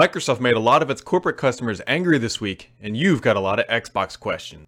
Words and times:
Microsoft 0.00 0.40
made 0.40 0.56
a 0.56 0.60
lot 0.60 0.80
of 0.80 0.88
its 0.88 1.02
corporate 1.02 1.36
customers 1.36 1.82
angry 1.86 2.16
this 2.16 2.40
week, 2.40 2.72
and 2.80 2.96
you've 2.96 3.20
got 3.20 3.36
a 3.36 3.40
lot 3.40 3.58
of 3.60 3.66
Xbox 3.66 4.18
questions. 4.18 4.66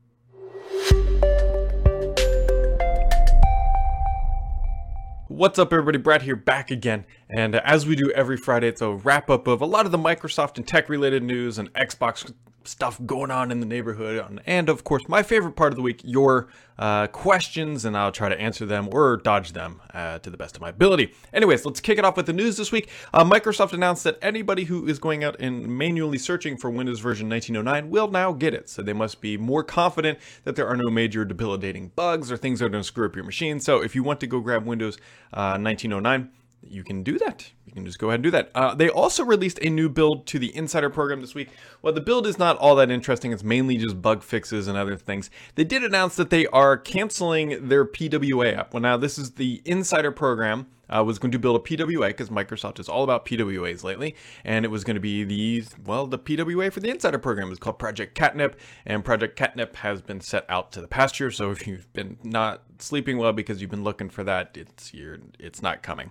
What's 5.29 5.59
up, 5.59 5.73
everybody? 5.73 5.97
Brad 5.97 6.21
here, 6.21 6.37
back 6.37 6.71
again. 6.71 7.07
And 7.31 7.55
as 7.55 7.87
we 7.87 7.97
do 7.97 8.11
every 8.11 8.37
Friday, 8.37 8.69
it's 8.69 8.83
a 8.83 8.91
wrap 8.91 9.31
up 9.31 9.47
of 9.47 9.63
a 9.63 9.65
lot 9.65 9.87
of 9.87 9.93
the 9.93 9.97
Microsoft 9.97 10.59
and 10.59 10.69
tech 10.69 10.91
related 10.91 11.23
news 11.23 11.57
and 11.57 11.73
Xbox 11.73 12.31
stuff 12.65 13.01
going 13.05 13.31
on 13.31 13.51
in 13.51 13.61
the 13.61 13.67
neighborhood. 13.67 14.41
And 14.47 14.69
of 14.69 14.85
course, 14.85 15.09
my 15.09 15.23
favorite 15.23 15.53
part 15.53 15.73
of 15.73 15.77
the 15.77 15.83
week, 15.83 16.01
your 16.05 16.49
uh, 16.79 17.07
questions, 17.07 17.85
and 17.85 17.97
I'll 17.97 18.13
try 18.13 18.29
to 18.29 18.41
answer 18.41 18.67
them 18.67 18.89
or 18.93 19.19
dodge 19.19 19.53
them 19.53 19.81
uh, 19.95 20.19
to 20.21 20.31
the 20.31 20.37
best 20.37 20.57
of 20.57 20.63
my 20.63 20.71
ability. 20.71 21.13
Anyways, 21.33 21.65
let's 21.65 21.81
kick 21.81 21.99
it 21.99 22.05
off 22.05 22.17
with 22.17 22.27
the 22.27 22.33
news 22.33 22.57
this 22.57 22.73
week. 22.73 22.89
Uh, 23.13 23.25
Microsoft 23.25 23.73
announced 23.73 24.05
that 24.05 24.19
anybody 24.23 24.65
who 24.65 24.87
is 24.87 24.99
going 24.99 25.23
out 25.23 25.37
and 25.39 25.67
manually 25.67 26.19
searching 26.19 26.57
for 26.57 26.71
Windows 26.71 27.01
version 27.01 27.29
1909 27.29 27.91
will 27.91 28.09
now 28.09 28.33
get 28.33 28.55
it. 28.55 28.69
So 28.69 28.83
they 28.83 28.93
must 28.93 29.21
be 29.21 29.37
more 29.37 29.63
confident 29.63 30.19
that 30.45 30.57
there 30.57 30.67
are 30.67 30.77
no 30.77 30.91
major 30.91 31.25
debilitating 31.25 31.93
bugs 31.95 32.33
or 32.33 32.37
things 32.37 32.59
that 32.59 32.67
are 32.67 32.71
going 32.71 32.83
to 32.83 32.87
screw 32.87 33.07
up 33.07 33.15
your 33.15 33.25
machine. 33.25 33.61
So 33.61 33.83
if 33.83 33.95
you 33.95 34.03
want 34.03 34.21
to 34.21 34.27
go 34.27 34.41
grab 34.41 34.67
Windows 34.67 34.99
1909, 35.31 36.21
uh, 36.21 36.42
you 36.63 36.85
can 36.85 37.03
do 37.03 37.19
that. 37.19 37.51
You 37.67 37.73
can 37.73 37.85
just 37.85 37.99
go 37.99 38.09
ahead 38.09 38.17
and 38.17 38.25
do 38.25 38.31
that. 38.31 38.51
Uh, 38.55 38.75
they 38.75 38.89
also 38.89 39.25
released 39.25 39.59
a 39.63 39.69
new 39.69 39.89
build 39.89 40.27
to 40.29 40.39
the 40.39 40.55
Insider 40.57 40.91
program 40.91 41.21
this 41.21 41.35
week. 41.35 41.49
Well, 41.81 41.93
the 41.93 42.01
build 42.01 42.27
is 42.27 42.39
not 42.39 42.57
all 42.59 42.75
that 42.77 42.91
interesting. 42.91 43.33
It's 43.33 43.45
mainly 43.45 43.77
just 43.77 44.01
bug 44.01 44.23
fixes 44.23 44.69
and 44.69 44.79
other 44.79 44.97
things. 44.97 45.31
They 45.55 45.65
did 45.65 45.85
announce 45.85 46.17
that 46.17 46.31
they 46.31 46.47
are 46.47 46.77
canceling 46.77 47.69
their 47.69 47.85
PWA 47.85 48.57
app. 48.57 48.75
Well, 48.75 48.83
now 48.83 48.97
this 48.97 49.19
is 49.19 49.33
the 49.33 49.63
Insider 49.65 50.13
program 50.13 50.67
uh, 50.89 51.03
was 51.05 51.19
going 51.19 51.33
to 51.33 51.39
build 51.39 51.57
a 51.57 51.59
PWA 51.59 52.09
because 52.09 52.29
Microsoft 52.29 52.79
is 52.79 52.89
all 52.89 53.05
about 53.05 53.25
PWAs 53.25 53.83
lately, 53.83 54.15
and 54.45 54.65
it 54.65 54.69
was 54.69 54.85
going 54.85 54.95
to 54.95 55.01
be 55.01 55.25
the 55.25 55.65
well 55.85 56.07
the 56.07 56.19
PWA 56.19 56.73
for 56.73 56.81
the 56.81 56.91
Insider 56.91 57.19
program 57.19 57.51
is 57.51 57.59
called 57.59 57.79
Project 57.79 58.15
Catnip, 58.15 58.57
and 58.87 59.05
Project 59.05 59.37
Catnip 59.37 59.77
has 59.77 60.03
been 60.03 60.21
set 60.21 60.45
out 60.49 60.73
to 60.73 60.81
the 60.81 60.89
pasture. 60.89 61.31
So 61.31 61.51
if 61.51 61.67
you've 61.67 61.93
been 61.93 62.19
not 62.23 62.63
sleeping 62.79 63.19
well 63.19 63.33
because 63.33 63.61
you've 63.61 63.71
been 63.71 63.85
looking 63.85 64.11
for 64.11 64.25
that, 64.25 64.57
it's 64.57 64.93
you're, 64.93 65.19
it's 65.39 65.63
not 65.63 65.83
coming. 65.83 66.11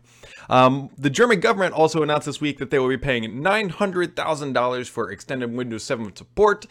Um, 0.50 0.90
the 0.98 1.10
German 1.10 1.40
government 1.40 1.73
also 1.73 2.02
announced 2.04 2.26
this 2.26 2.42
week 2.42 2.58
that 2.60 2.72
they 2.72 2.80
will 2.80 2.90
be 2.90 2.98
paying 2.98 3.42
nine 3.42 3.70
hundred 3.70 4.16
thousand 4.16 4.54
dollars 4.54 4.88
for 4.88 5.12
extended 5.12 5.54
Windows 5.54 5.84
7 5.84 6.16
support, 6.16 6.66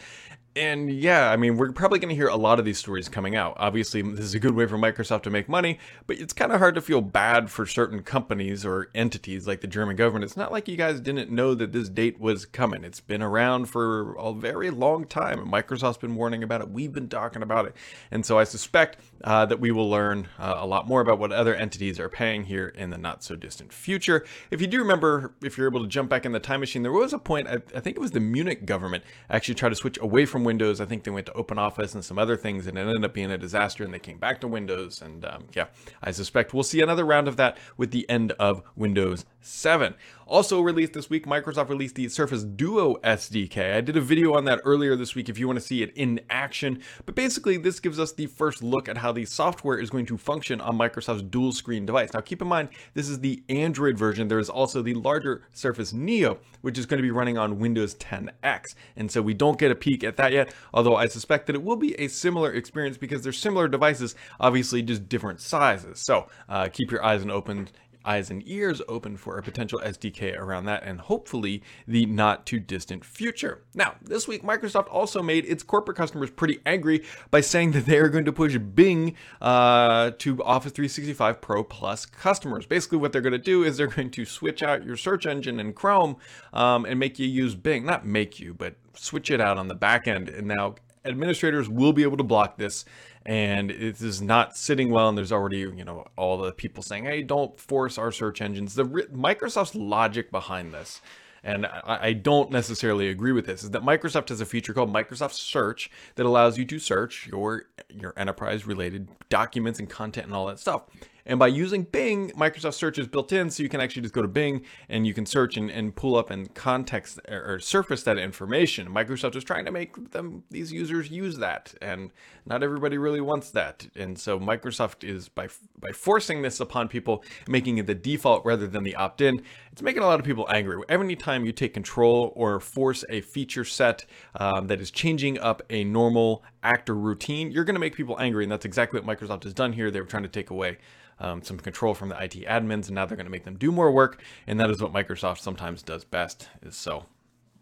and 0.55 0.91
yeah, 0.91 1.31
I 1.31 1.37
mean, 1.37 1.55
we're 1.55 1.71
probably 1.71 1.99
going 1.99 2.09
to 2.09 2.15
hear 2.15 2.27
a 2.27 2.35
lot 2.35 2.59
of 2.59 2.65
these 2.65 2.77
stories 2.77 3.07
coming 3.07 3.37
out. 3.37 3.55
Obviously, 3.57 4.01
this 4.01 4.19
is 4.19 4.33
a 4.33 4.39
good 4.39 4.53
way 4.53 4.65
for 4.65 4.77
Microsoft 4.77 5.23
to 5.23 5.29
make 5.29 5.47
money, 5.47 5.79
but 6.07 6.19
it's 6.19 6.33
kind 6.33 6.51
of 6.51 6.59
hard 6.59 6.75
to 6.75 6.81
feel 6.81 6.99
bad 6.99 7.49
for 7.49 7.65
certain 7.65 8.03
companies 8.03 8.65
or 8.65 8.89
entities 8.93 9.47
like 9.47 9.61
the 9.61 9.67
German 9.67 9.95
government. 9.95 10.25
It's 10.25 10.35
not 10.35 10.51
like 10.51 10.67
you 10.67 10.75
guys 10.75 10.99
didn't 10.99 11.31
know 11.31 11.55
that 11.55 11.71
this 11.71 11.87
date 11.87 12.19
was 12.19 12.45
coming. 12.45 12.83
It's 12.83 12.99
been 12.99 13.21
around 13.21 13.67
for 13.67 14.13
a 14.17 14.33
very 14.33 14.69
long 14.71 15.05
time. 15.05 15.49
Microsoft's 15.49 15.97
been 15.97 16.15
warning 16.15 16.43
about 16.43 16.59
it. 16.59 16.69
We've 16.69 16.91
been 16.91 17.07
talking 17.07 17.43
about 17.43 17.65
it. 17.65 17.75
And 18.11 18.25
so 18.25 18.37
I 18.37 18.43
suspect 18.43 18.97
uh, 19.23 19.45
that 19.45 19.61
we 19.61 19.71
will 19.71 19.89
learn 19.89 20.27
uh, 20.37 20.55
a 20.57 20.67
lot 20.67 20.85
more 20.85 20.99
about 20.99 21.17
what 21.17 21.31
other 21.31 21.55
entities 21.55 21.97
are 21.97 22.09
paying 22.09 22.43
here 22.43 22.67
in 22.67 22.89
the 22.89 22.97
not 22.97 23.23
so 23.23 23.37
distant 23.37 23.71
future. 23.71 24.25
If 24.49 24.59
you 24.59 24.67
do 24.67 24.79
remember, 24.79 25.33
if 25.41 25.57
you're 25.57 25.67
able 25.67 25.81
to 25.81 25.87
jump 25.87 26.09
back 26.09 26.25
in 26.25 26.33
the 26.33 26.39
time 26.41 26.59
machine, 26.59 26.83
there 26.83 26.91
was 26.91 27.13
a 27.13 27.19
point, 27.19 27.47
I, 27.47 27.61
I 27.73 27.79
think 27.79 27.95
it 27.95 27.99
was 27.99 28.11
the 28.11 28.19
Munich 28.19 28.65
government 28.65 29.05
actually 29.29 29.55
tried 29.55 29.69
to 29.69 29.75
switch 29.75 29.97
away 30.01 30.25
from 30.25 30.40
from 30.41 30.45
Windows. 30.45 30.81
I 30.81 30.85
think 30.85 31.03
they 31.03 31.11
went 31.11 31.27
to 31.27 31.33
Open 31.33 31.59
Office 31.59 31.93
and 31.93 32.03
some 32.03 32.17
other 32.17 32.35
things, 32.35 32.65
and 32.65 32.77
it 32.77 32.81
ended 32.81 33.05
up 33.05 33.13
being 33.13 33.31
a 33.31 33.37
disaster. 33.37 33.83
And 33.83 33.93
they 33.93 33.99
came 33.99 34.17
back 34.17 34.41
to 34.41 34.47
Windows. 34.47 35.01
And 35.01 35.23
um, 35.23 35.47
yeah, 35.53 35.67
I 36.01 36.11
suspect 36.11 36.53
we'll 36.53 36.63
see 36.63 36.81
another 36.81 37.05
round 37.05 37.27
of 37.27 37.37
that 37.37 37.57
with 37.77 37.91
the 37.91 38.09
end 38.09 38.31
of 38.33 38.63
Windows 38.75 39.25
7. 39.41 39.93
Also 40.31 40.61
released 40.61 40.93
this 40.93 41.09
week, 41.09 41.25
Microsoft 41.25 41.67
released 41.67 41.95
the 41.95 42.07
Surface 42.07 42.43
Duo 42.43 42.95
SDK. 43.03 43.75
I 43.75 43.81
did 43.81 43.97
a 43.97 44.01
video 44.01 44.33
on 44.33 44.45
that 44.45 44.61
earlier 44.63 44.95
this 44.95 45.13
week 45.13 45.27
if 45.27 45.37
you 45.37 45.45
want 45.45 45.59
to 45.59 45.65
see 45.65 45.83
it 45.83 45.91
in 45.93 46.21
action. 46.29 46.81
But 47.05 47.15
basically, 47.15 47.57
this 47.57 47.81
gives 47.81 47.99
us 47.99 48.13
the 48.13 48.27
first 48.27 48.63
look 48.63 48.87
at 48.87 48.99
how 48.99 49.11
the 49.11 49.25
software 49.25 49.77
is 49.77 49.89
going 49.89 50.05
to 50.05 50.17
function 50.17 50.61
on 50.61 50.77
Microsoft's 50.77 51.23
dual 51.23 51.51
screen 51.51 51.85
device. 51.85 52.13
Now, 52.13 52.21
keep 52.21 52.41
in 52.41 52.47
mind, 52.47 52.69
this 52.93 53.09
is 53.09 53.19
the 53.19 53.43
Android 53.49 53.97
version. 53.97 54.29
There 54.29 54.39
is 54.39 54.49
also 54.49 54.81
the 54.81 54.93
larger 54.93 55.43
Surface 55.51 55.91
Neo, 55.91 56.37
which 56.61 56.77
is 56.77 56.85
going 56.85 56.99
to 56.99 57.03
be 57.03 57.11
running 57.11 57.37
on 57.37 57.59
Windows 57.59 57.95
10X. 57.95 58.75
And 58.95 59.11
so 59.11 59.21
we 59.21 59.33
don't 59.33 59.59
get 59.59 59.69
a 59.69 59.75
peek 59.75 60.01
at 60.01 60.15
that 60.15 60.30
yet, 60.31 60.53
although 60.73 60.95
I 60.95 61.07
suspect 61.07 61.47
that 61.47 61.55
it 61.55 61.63
will 61.63 61.75
be 61.75 61.93
a 61.99 62.07
similar 62.07 62.53
experience 62.53 62.97
because 62.97 63.23
they're 63.23 63.31
similar 63.33 63.67
devices, 63.67 64.15
obviously 64.39 64.81
just 64.81 65.09
different 65.09 65.41
sizes. 65.41 65.99
So 65.99 66.27
uh, 66.49 66.69
keep 66.71 66.91
your 66.91 67.03
eyes 67.03 67.21
and 67.21 67.31
open 67.31 67.69
eyes 68.05 68.29
and 68.29 68.41
ears 68.47 68.81
open 68.87 69.17
for 69.17 69.37
a 69.37 69.43
potential 69.43 69.79
SDK 69.83 70.37
around 70.37 70.65
that 70.65 70.83
and 70.83 71.01
hopefully 71.01 71.61
the 71.87 72.05
not 72.05 72.45
too 72.45 72.59
distant 72.59 73.05
future. 73.05 73.63
Now, 73.73 73.95
this 74.01 74.27
week, 74.27 74.43
Microsoft 74.43 74.87
also 74.91 75.21
made 75.21 75.45
its 75.45 75.63
corporate 75.63 75.97
customers 75.97 76.29
pretty 76.29 76.59
angry 76.65 77.03
by 77.29 77.41
saying 77.41 77.71
that 77.71 77.85
they 77.85 77.97
are 77.97 78.09
going 78.09 78.25
to 78.25 78.31
push 78.31 78.57
Bing 78.57 79.15
uh, 79.41 80.11
to 80.19 80.43
Office 80.43 80.71
365 80.71 81.41
Pro 81.41 81.63
Plus 81.63 82.05
customers. 82.05 82.65
Basically, 82.65 82.97
what 82.97 83.11
they're 83.11 83.21
going 83.21 83.31
to 83.31 83.37
do 83.37 83.63
is 83.63 83.77
they're 83.77 83.87
going 83.87 84.11
to 84.11 84.25
switch 84.25 84.63
out 84.63 84.85
your 84.85 84.97
search 84.97 85.25
engine 85.25 85.59
in 85.59 85.73
Chrome 85.73 86.17
um, 86.53 86.85
and 86.85 86.99
make 86.99 87.19
you 87.19 87.27
use 87.27 87.55
Bing. 87.55 87.85
Not 87.85 88.05
make 88.05 88.39
you, 88.39 88.53
but 88.53 88.75
switch 88.95 89.31
it 89.31 89.41
out 89.41 89.57
on 89.57 89.67
the 89.67 89.75
back 89.75 90.07
end. 90.07 90.29
And 90.29 90.47
now 90.47 90.75
administrators 91.05 91.69
will 91.69 91.93
be 91.93 92.03
able 92.03 92.17
to 92.17 92.23
block 92.23 92.57
this 92.57 92.85
and 93.25 93.71
it 93.71 94.01
is 94.01 94.21
not 94.21 94.57
sitting 94.57 94.89
well 94.89 95.09
and 95.09 95.17
there's 95.17 95.31
already 95.31 95.59
you 95.59 95.85
know 95.85 96.05
all 96.17 96.37
the 96.37 96.51
people 96.51 96.81
saying 96.81 97.05
hey 97.05 97.21
don't 97.21 97.59
force 97.59 97.97
our 97.97 98.11
search 98.11 98.41
engines. 98.41 98.75
The 98.75 98.85
microsoft's 98.85 99.75
logic 99.75 100.31
behind 100.31 100.73
this 100.73 101.01
and 101.43 101.65
I, 101.65 101.99
I 102.01 102.13
don't 102.13 102.51
necessarily 102.51 103.09
agree 103.09 103.31
with 103.31 103.45
this 103.45 103.63
is 103.63 103.71
that 103.71 103.83
microsoft 103.83 104.29
has 104.29 104.41
a 104.41 104.45
feature 104.45 104.73
called 104.73 104.93
microsoft 104.93 105.33
search 105.33 105.89
that 106.15 106.25
allows 106.25 106.57
you 106.57 106.65
to 106.65 106.79
search 106.79 107.27
your 107.27 107.65
your 107.89 108.13
enterprise 108.17 108.65
related 108.65 109.07
documents 109.29 109.79
and 109.79 109.89
content 109.89 110.27
and 110.27 110.35
all 110.35 110.47
that 110.47 110.59
stuff 110.59 110.83
and 111.25 111.39
by 111.39 111.47
using 111.47 111.83
Bing, 111.83 112.31
Microsoft 112.31 112.73
Search 112.73 112.97
is 112.97 113.07
built 113.07 113.31
in, 113.31 113.49
so 113.49 113.63
you 113.63 113.69
can 113.69 113.81
actually 113.81 114.01
just 114.01 114.13
go 114.13 114.21
to 114.21 114.27
Bing 114.27 114.63
and 114.89 115.05
you 115.05 115.13
can 115.13 115.25
search 115.25 115.57
and, 115.57 115.69
and 115.69 115.95
pull 115.95 116.15
up 116.15 116.29
and 116.29 116.53
context 116.53 117.19
or 117.27 117.59
surface 117.59 118.03
that 118.03 118.17
information. 118.17 118.89
Microsoft 118.89 119.35
is 119.35 119.43
trying 119.43 119.65
to 119.65 119.71
make 119.71 120.11
them 120.11 120.43
these 120.49 120.71
users 120.71 121.09
use 121.09 121.37
that, 121.37 121.73
and 121.81 122.11
not 122.45 122.63
everybody 122.63 122.97
really 122.97 123.21
wants 123.21 123.51
that. 123.51 123.87
And 123.95 124.17
so 124.17 124.39
Microsoft 124.39 125.03
is 125.03 125.29
by 125.29 125.47
by 125.79 125.91
forcing 125.91 126.41
this 126.41 126.59
upon 126.59 126.87
people, 126.87 127.23
making 127.47 127.77
it 127.77 127.87
the 127.87 127.95
default 127.95 128.45
rather 128.45 128.67
than 128.67 128.83
the 128.83 128.95
opt-in. 128.95 129.41
It's 129.71 129.81
making 129.81 130.03
a 130.03 130.05
lot 130.05 130.19
of 130.19 130.25
people 130.25 130.47
angry. 130.49 130.81
Every 130.89 131.15
time 131.15 131.45
you 131.45 131.51
take 131.51 131.73
control 131.73 132.33
or 132.35 132.59
force 132.59 133.05
a 133.09 133.21
feature 133.21 133.63
set 133.63 134.05
um, 134.35 134.67
that 134.67 134.81
is 134.81 134.91
changing 134.91 135.39
up 135.39 135.61
a 135.69 135.83
normal 135.83 136.43
actor 136.63 136.95
routine, 136.95 137.51
you're 137.51 137.63
going 137.63 137.75
to 137.75 137.79
make 137.79 137.95
people 137.95 138.17
angry, 138.19 138.43
and 138.43 138.51
that's 138.51 138.65
exactly 138.65 138.99
what 138.99 139.19
Microsoft 139.19 139.43
has 139.43 139.53
done 139.53 139.73
here. 139.73 139.91
They 139.91 140.01
were 140.01 140.07
trying 140.07 140.23
to 140.23 140.29
take 140.29 140.49
away 140.49 140.77
um, 141.19 141.43
some 141.43 141.57
control 141.57 141.93
from 141.93 142.09
the 142.09 142.21
IT 142.21 142.33
admins, 142.47 142.87
and 142.87 142.91
now 142.91 143.05
they're 143.05 143.17
going 143.17 143.25
to 143.25 143.31
make 143.31 143.45
them 143.45 143.57
do 143.57 143.71
more 143.71 143.91
work. 143.91 144.21
And 144.47 144.59
that 144.59 144.69
is 144.69 144.81
what 144.81 144.93
Microsoft 144.93 145.39
sometimes 145.39 145.81
does 145.81 146.03
best. 146.03 146.49
Is 146.61 146.75
so 146.75 147.05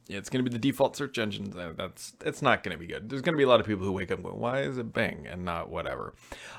it's 0.09 0.30
going 0.30 0.44
to 0.44 0.50
be 0.50 0.53
the 0.53 0.59
default 0.59 0.96
search 0.96 1.18
engine. 1.18 1.53
That's 1.78 2.14
it's 2.25 2.42
not 2.42 2.64
going 2.64 2.75
to 2.75 2.80
be 2.80 2.88
good. 2.88 3.09
There's 3.09 3.22
going 3.22 3.34
to 3.34 3.38
be 3.38 3.44
a 3.44 3.47
lot 3.47 3.59
of 3.59 3.68
people 3.68 3.86
who 3.86 3.92
wake 3.92 4.12
up 4.12 4.24
going, 4.24 4.40
"Why 4.40 4.62
is 4.62 4.78
it 4.78 4.92
Bing 4.92 5.28
and 5.28 5.46
not 5.46 5.70
whatever?" 5.70 6.14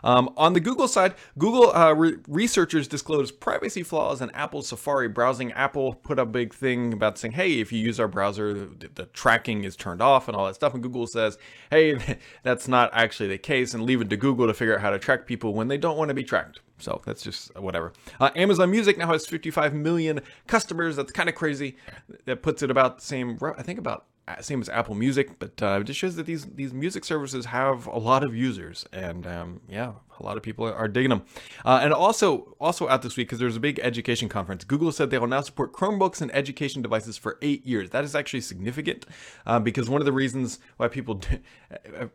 Um, 0.05 0.33
on 0.37 0.53
the 0.53 0.61
Google 0.61 0.87
side, 0.87 1.15
Google 1.37 1.75
uh, 1.75 1.93
re- 1.93 2.17
researchers 2.29 2.87
disclosed 2.87 3.41
privacy 3.41 3.83
flaws 3.83 4.21
in 4.23 4.31
Apple's 4.31 4.69
Safari 4.69 5.09
browsing. 5.09 5.53
Apple 5.53 5.95
put 5.95 6.19
a 6.19 6.25
big 6.25 6.55
thing 6.55 6.93
about 6.93 7.19
saying, 7.19 7.33
"Hey, 7.33 7.61
if 7.61 7.73
you 7.73 7.81
use 7.81 7.99
our 7.99 8.09
browser, 8.09 8.55
the, 8.55 8.89
the 8.95 9.07
tracking 9.07 9.65
is 9.65 9.75
turned 9.77 10.01
off 10.01 10.29
and 10.29 10.37
all 10.37 10.47
that 10.47 10.55
stuff." 10.55 10.73
And 10.73 10.83
Google 10.83 11.09
says, 11.09 11.37
"Hey, 11.71 12.19
that's 12.45 12.69
not 12.69 12.91
actually 12.93 13.29
the 13.29 13.39
case," 13.39 13.75
and 13.75 13.83
leave 13.83 14.01
it 14.01 14.11
to 14.11 14.17
Google 14.17 14.47
to 14.47 14.55
figure 14.55 14.77
out 14.77 14.81
how 14.81 14.91
to 14.91 14.99
track 14.99 15.27
people 15.27 15.55
when 15.55 15.69
they 15.69 15.79
don't 15.79 15.99
want 15.99 16.09
to 16.09 16.15
be 16.15 16.25
tracked. 16.25 16.61
So 16.81 17.01
that's 17.05 17.23
just 17.23 17.55
whatever. 17.59 17.93
Uh, 18.19 18.31
Amazon 18.35 18.71
Music 18.71 18.99
now 18.99 19.09
has 19.09 19.27
55 19.27 19.75
million 19.75 20.21
customers. 20.47 20.97
That's 20.97 21.13
kind 21.13 21.29
of 21.29 21.35
crazy. 21.35 21.77
That 22.25 22.43
puts 22.43 22.63
it 22.63 22.71
about 22.71 22.99
the 22.99 23.05
same, 23.05 23.39
I 23.57 23.63
think 23.63 23.79
about 23.79 24.07
uh, 24.31 24.41
same 24.41 24.61
as 24.61 24.69
Apple 24.69 24.95
Music, 24.95 25.39
but 25.39 25.61
uh, 25.63 25.79
it 25.81 25.85
just 25.85 25.99
shows 25.99 26.17
that 26.17 26.27
these 26.27 26.47
these 26.47 26.73
music 26.73 27.05
services 27.05 27.47
have 27.47 27.87
a 27.87 27.99
lot 27.99 28.23
of 28.23 28.35
users, 28.35 28.87
and 28.93 29.27
um, 29.27 29.61
yeah, 29.69 29.93
a 30.19 30.23
lot 30.23 30.37
of 30.37 30.43
people 30.43 30.65
are 30.65 30.89
digging 30.89 31.11
them. 31.11 31.23
Uh, 31.65 31.81
and 31.83 31.93
also 31.93 32.55
also 32.61 32.89
out 32.89 33.03
this 33.03 33.17
week 33.17 33.29
because 33.29 33.39
there's 33.39 33.57
a 33.57 33.61
big 33.61 33.81
education 33.81 34.29
conference. 34.29 34.65
Google 34.65 34.93
said 34.93 35.11
they 35.11 35.19
will 35.19 35.27
now 35.27 35.41
support 35.41 35.73
Chromebooks 35.73 36.21
and 36.21 36.33
education 36.35 36.83
devices 36.83 37.17
for 37.17 37.39
eight 37.43 37.67
years. 37.67 37.91
That 37.91 38.05
is 38.05 38.15
actually 38.15 38.43
significant 38.43 39.07
uh, 39.47 39.59
because 39.59 39.89
one 39.89 40.01
of 40.01 40.07
the 40.07 40.13
reasons 40.13 40.59
why 40.77 40.89
people 40.89 41.15
do, 41.15 41.39
uh, 41.99 42.07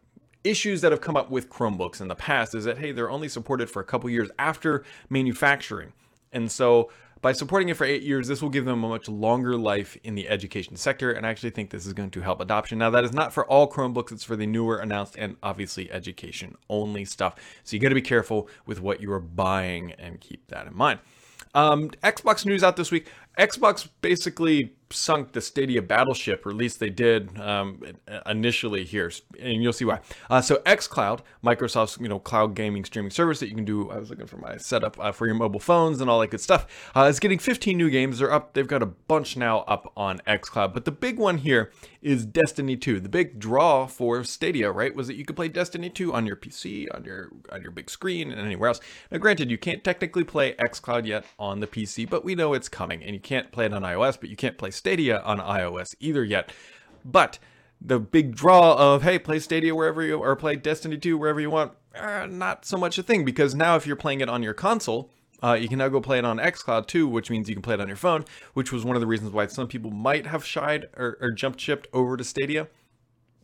issues 0.45 0.81
that 0.81 0.91
have 0.91 1.01
come 1.01 1.17
up 1.17 1.29
with 1.29 1.49
Chromebooks 1.49 2.01
in 2.01 2.07
the 2.07 2.15
past 2.15 2.55
is 2.55 2.63
that, 2.65 2.77
hey, 2.77 2.91
they're 2.91 3.09
only 3.09 3.27
supported 3.27 3.69
for 3.69 3.81
a 3.81 3.85
couple 3.85 4.09
years 4.09 4.29
after 4.37 4.83
manufacturing. 5.09 5.93
And 6.31 6.51
so 6.51 6.91
by 7.21 7.31
supporting 7.31 7.69
it 7.69 7.77
for 7.77 7.85
eight 7.85 8.03
years, 8.03 8.27
this 8.27 8.41
will 8.41 8.49
give 8.49 8.65
them 8.65 8.83
a 8.83 8.87
much 8.87 9.09
longer 9.09 9.57
life 9.57 9.97
in 10.03 10.15
the 10.15 10.29
education 10.29 10.75
sector. 10.75 11.11
And 11.11 11.25
I 11.25 11.29
actually 11.29 11.49
think 11.49 11.71
this 11.71 11.87
is 11.87 11.93
going 11.93 12.11
to 12.11 12.21
help 12.21 12.39
adoption. 12.39 12.77
Now, 12.77 12.91
that 12.91 13.03
is 13.03 13.13
not 13.13 13.33
for 13.33 13.45
all 13.47 13.67
Chromebooks, 13.69 14.11
it's 14.11 14.23
for 14.23 14.35
the 14.35 14.45
newer 14.45 14.77
announced 14.77 15.15
and 15.17 15.35
obviously 15.41 15.91
education 15.91 16.55
only 16.69 17.03
stuff. 17.03 17.35
So 17.63 17.75
you 17.75 17.81
got 17.81 17.89
to 17.89 17.95
be 17.95 18.01
careful 18.01 18.47
with 18.65 18.79
what 18.79 19.01
you 19.01 19.11
are 19.11 19.19
buying 19.19 19.93
and 19.93 20.19
keep 20.19 20.47
that 20.49 20.67
in 20.67 20.75
mind. 20.75 20.99
Um, 21.55 21.89
Xbox 22.03 22.45
news 22.45 22.63
out 22.63 22.75
this 22.75 22.91
week. 22.91 23.07
Xbox 23.39 23.87
basically 24.01 24.73
sunk 24.95 25.33
the 25.33 25.41
Stadia 25.41 25.81
battleship, 25.81 26.45
or 26.45 26.49
at 26.49 26.55
least 26.55 26.79
they 26.79 26.89
did 26.89 27.39
um, 27.39 27.81
initially 28.25 28.83
here, 28.83 29.11
and 29.39 29.61
you'll 29.61 29.73
see 29.73 29.85
why. 29.85 29.99
Uh, 30.29 30.41
so 30.41 30.57
XCloud, 30.65 31.21
Microsoft's 31.43 31.97
you 31.99 32.07
know 32.07 32.19
cloud 32.19 32.55
gaming 32.55 32.85
streaming 32.85 33.11
service 33.11 33.39
that 33.39 33.49
you 33.49 33.55
can 33.55 33.65
do. 33.65 33.89
I 33.91 33.97
was 33.97 34.09
looking 34.09 34.27
for 34.27 34.37
my 34.37 34.57
setup 34.57 34.99
uh, 34.99 35.11
for 35.11 35.25
your 35.25 35.35
mobile 35.35 35.59
phones 35.59 36.01
and 36.01 36.09
all 36.09 36.19
that 36.21 36.31
good 36.31 36.41
stuff. 36.41 36.91
Uh, 36.95 37.03
is 37.03 37.19
getting 37.19 37.39
15 37.39 37.77
new 37.77 37.89
games. 37.89 38.19
They're 38.19 38.31
up. 38.31 38.53
They've 38.53 38.67
got 38.67 38.81
a 38.81 38.87
bunch 38.87 39.37
now 39.37 39.59
up 39.61 39.91
on 39.95 40.19
XCloud. 40.27 40.73
But 40.73 40.85
the 40.85 40.91
big 40.91 41.17
one 41.17 41.37
here 41.37 41.71
is 42.01 42.25
Destiny 42.25 42.77
2. 42.77 42.99
The 42.99 43.09
big 43.09 43.39
draw 43.39 43.87
for 43.87 44.23
Stadia, 44.23 44.71
right, 44.71 44.95
was 44.95 45.07
that 45.07 45.15
you 45.15 45.25
could 45.25 45.35
play 45.35 45.47
Destiny 45.47 45.89
2 45.89 46.13
on 46.13 46.25
your 46.25 46.35
PC, 46.35 46.87
on 46.93 47.03
your 47.03 47.31
on 47.51 47.61
your 47.61 47.71
big 47.71 47.89
screen, 47.89 48.31
and 48.31 48.39
anywhere 48.39 48.69
else. 48.69 48.79
Now, 49.11 49.17
granted, 49.17 49.49
you 49.49 49.57
can't 49.57 49.83
technically 49.83 50.23
play 50.23 50.53
XCloud 50.53 51.05
yet 51.05 51.25
on 51.39 51.59
the 51.59 51.67
PC, 51.67 52.09
but 52.09 52.23
we 52.23 52.35
know 52.35 52.53
it's 52.53 52.69
coming, 52.69 53.03
and 53.03 53.13
you 53.13 53.19
can't 53.19 53.51
play 53.51 53.65
it 53.65 53.73
on 53.73 53.81
iOS, 53.81 54.19
but 54.19 54.29
you 54.29 54.35
can't 54.35 54.57
play 54.57 54.71
Stadia 54.85 55.19
on 55.21 55.39
iOS 55.39 55.95
either 55.99 56.23
yet. 56.23 56.51
But 57.03 57.39
the 57.81 57.99
big 57.99 58.35
draw 58.35 58.75
of 58.75 59.01
hey, 59.01 59.17
play 59.17 59.39
Stadia 59.39 59.73
wherever 59.73 60.03
you 60.03 60.19
or 60.19 60.35
play 60.35 60.57
Destiny 60.57 60.95
2 60.95 61.17
wherever 61.17 61.41
you 61.41 61.49
want, 61.49 61.71
uh, 61.95 62.27
not 62.29 62.65
so 62.65 62.77
much 62.77 62.99
a 62.99 63.03
thing 63.03 63.25
because 63.25 63.55
now 63.55 63.75
if 63.75 63.87
you're 63.87 63.95
playing 63.95 64.21
it 64.21 64.29
on 64.29 64.43
your 64.43 64.53
console, 64.53 65.09
uh, 65.41 65.53
you 65.53 65.67
can 65.67 65.79
now 65.79 65.87
go 65.87 65.99
play 65.99 66.19
it 66.19 66.25
on 66.25 66.37
xCloud 66.37 66.85
too, 66.85 67.07
which 67.07 67.31
means 67.31 67.49
you 67.49 67.55
can 67.55 67.63
play 67.63 67.73
it 67.73 67.81
on 67.81 67.87
your 67.87 67.97
phone, 67.97 68.25
which 68.53 68.71
was 68.71 68.85
one 68.85 68.95
of 68.95 68.99
the 68.99 69.07
reasons 69.07 69.31
why 69.31 69.47
some 69.47 69.67
people 69.67 69.89
might 69.89 70.27
have 70.27 70.45
shied 70.45 70.87
or, 70.95 71.17
or 71.19 71.31
jumped 71.31 71.59
shipped 71.59 71.87
over 71.91 72.15
to 72.15 72.23
Stadia. 72.23 72.67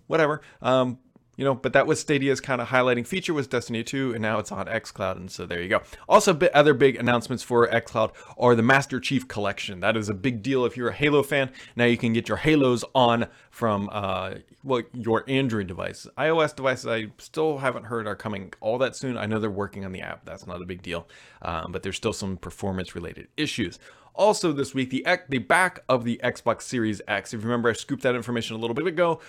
Whatever. 0.06 0.42
Um, 0.62 1.00
you 1.38 1.46
know, 1.46 1.56
but 1.56 1.74
that 1.74 1.88
was 1.88 2.00
Stadia's 2.00 2.42
kind 2.42 2.62
of 2.62 2.68
highlighting 2.68 3.08
feature 3.08 3.34
was 3.34 3.48
Destiny 3.48 3.84
2, 3.84 4.14
and 4.14 4.22
now 4.22 4.38
it's 4.40 4.52
on 4.52 4.66
xCloud, 4.66 5.16
and 5.16 5.32
so 5.32 5.46
there 5.46 5.62
you 5.62 5.70
go. 5.70 5.82
Also, 6.10 6.38
other 6.54 6.74
big 6.74 6.98
announcements 6.98 7.42
for 7.42 7.68
xCloud 7.68 8.12
are 8.38 8.54
the 8.54 8.62
Master 8.62 9.00
Chief 9.00 9.28
Collection. 9.28 9.80
That 9.80 9.96
is 9.96 10.10
a 10.10 10.14
big 10.14 10.44
deal 10.44 10.66
if 10.66 10.76
you're 10.76 10.90
a 10.90 10.94
Halo 10.94 11.24
fan. 11.24 11.52
Now 11.76 11.86
you 11.86 11.98
can 11.98 12.12
get 12.14 12.28
your 12.28 12.38
Halos 12.38 12.84
on 12.94 13.28
from 13.50 13.90
uh, 13.92 14.36
well 14.64 14.84
your 14.94 15.24
Android 15.28 15.68
device. 15.68 16.06
iOS 16.18 16.56
devices 16.56 16.88
I 16.88 17.08
still 17.18 17.60
haven't 17.60 17.86
heard 17.86 18.08
are 18.08 18.16
coming 18.16 18.54
all 18.60 18.78
that 18.80 18.96
soon. 18.96 19.18
I 19.18 19.26
know 19.26 19.40
they're 19.40 19.50
working 19.50 19.86
on 19.86 19.94
the 19.94 20.02
app. 20.02 20.26
That's 20.26 20.46
not 20.46 20.62
a 20.62 20.66
big 20.66 20.82
deal, 20.82 21.08
um, 21.42 21.72
but 21.72 21.82
there's 21.82 21.98
still 21.98 22.14
some 22.14 22.38
performance 22.38 22.94
related 22.94 23.30
issues. 23.38 23.80
Also, 24.14 24.52
this 24.52 24.74
week, 24.74 24.90
the 24.90 25.08
the 25.30 25.38
back 25.38 25.84
of 25.88 26.04
the 26.04 26.20
Xbox 26.22 26.64
Series 26.64 27.02
X. 27.08 27.34
If 27.34 27.40
you 27.40 27.46
remember, 27.46 27.70
I 27.70 27.74
scooped 27.74 28.04
that 28.04 28.16
information 28.16 28.58
a 28.58 28.60
little 28.60 28.74
bit 28.74 28.86
ago 28.86 29.22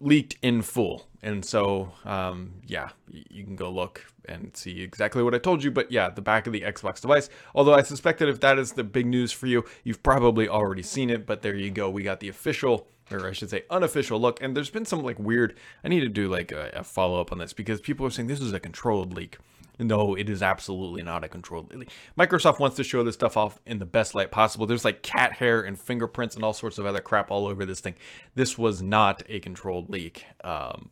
leaked 0.00 0.36
in 0.42 0.62
full. 0.62 1.06
And 1.22 1.44
so, 1.44 1.92
um, 2.04 2.54
yeah, 2.66 2.90
you 3.10 3.44
can 3.44 3.56
go 3.56 3.70
look 3.70 4.04
and 4.26 4.56
see 4.56 4.82
exactly 4.82 5.22
what 5.22 5.34
I 5.34 5.38
told 5.38 5.64
you. 5.64 5.70
But 5.70 5.90
yeah, 5.90 6.10
the 6.10 6.20
back 6.20 6.46
of 6.46 6.52
the 6.52 6.60
Xbox 6.60 7.00
device. 7.00 7.28
Although 7.54 7.74
I 7.74 7.82
suspect 7.82 8.20
that 8.20 8.28
if 8.28 8.40
that 8.40 8.58
is 8.58 8.72
the 8.72 8.84
big 8.84 9.06
news 9.06 9.32
for 9.32 9.46
you, 9.46 9.64
you've 9.82 10.02
probably 10.02 10.48
already 10.48 10.82
seen 10.82 11.10
it. 11.10 11.26
But 11.26 11.42
there 11.42 11.56
you 11.56 11.70
go. 11.70 11.90
We 11.90 12.02
got 12.02 12.20
the 12.20 12.28
official, 12.28 12.86
or 13.10 13.26
I 13.26 13.32
should 13.32 13.50
say, 13.50 13.64
unofficial 13.70 14.20
look. 14.20 14.40
And 14.42 14.56
there's 14.56 14.70
been 14.70 14.84
some 14.84 15.02
like 15.02 15.18
weird. 15.18 15.56
I 15.82 15.88
need 15.88 16.00
to 16.00 16.08
do 16.08 16.28
like 16.28 16.52
a, 16.52 16.70
a 16.74 16.84
follow 16.84 17.20
up 17.20 17.32
on 17.32 17.38
this 17.38 17.52
because 17.52 17.80
people 17.80 18.06
are 18.06 18.10
saying 18.10 18.28
this 18.28 18.40
is 18.40 18.52
a 18.52 18.60
controlled 18.60 19.12
leak. 19.14 19.38
No, 19.78 20.14
it 20.14 20.28
is 20.28 20.42
absolutely 20.42 21.02
not 21.02 21.22
a 21.24 21.28
controlled 21.28 21.72
leak. 21.72 21.90
Microsoft 22.18 22.58
wants 22.58 22.76
to 22.76 22.84
show 22.84 23.04
this 23.04 23.14
stuff 23.14 23.36
off 23.36 23.60
in 23.64 23.78
the 23.78 23.86
best 23.86 24.14
light 24.14 24.30
possible. 24.30 24.66
There's 24.66 24.84
like 24.84 25.02
cat 25.02 25.32
hair 25.32 25.62
and 25.62 25.78
fingerprints 25.78 26.34
and 26.34 26.44
all 26.44 26.52
sorts 26.52 26.78
of 26.78 26.86
other 26.86 27.00
crap 27.00 27.30
all 27.30 27.46
over 27.46 27.64
this 27.64 27.80
thing. 27.80 27.94
This 28.34 28.58
was 28.58 28.82
not 28.82 29.22
a 29.28 29.38
controlled 29.40 29.88
leak. 29.88 30.24
Um, 30.42 30.90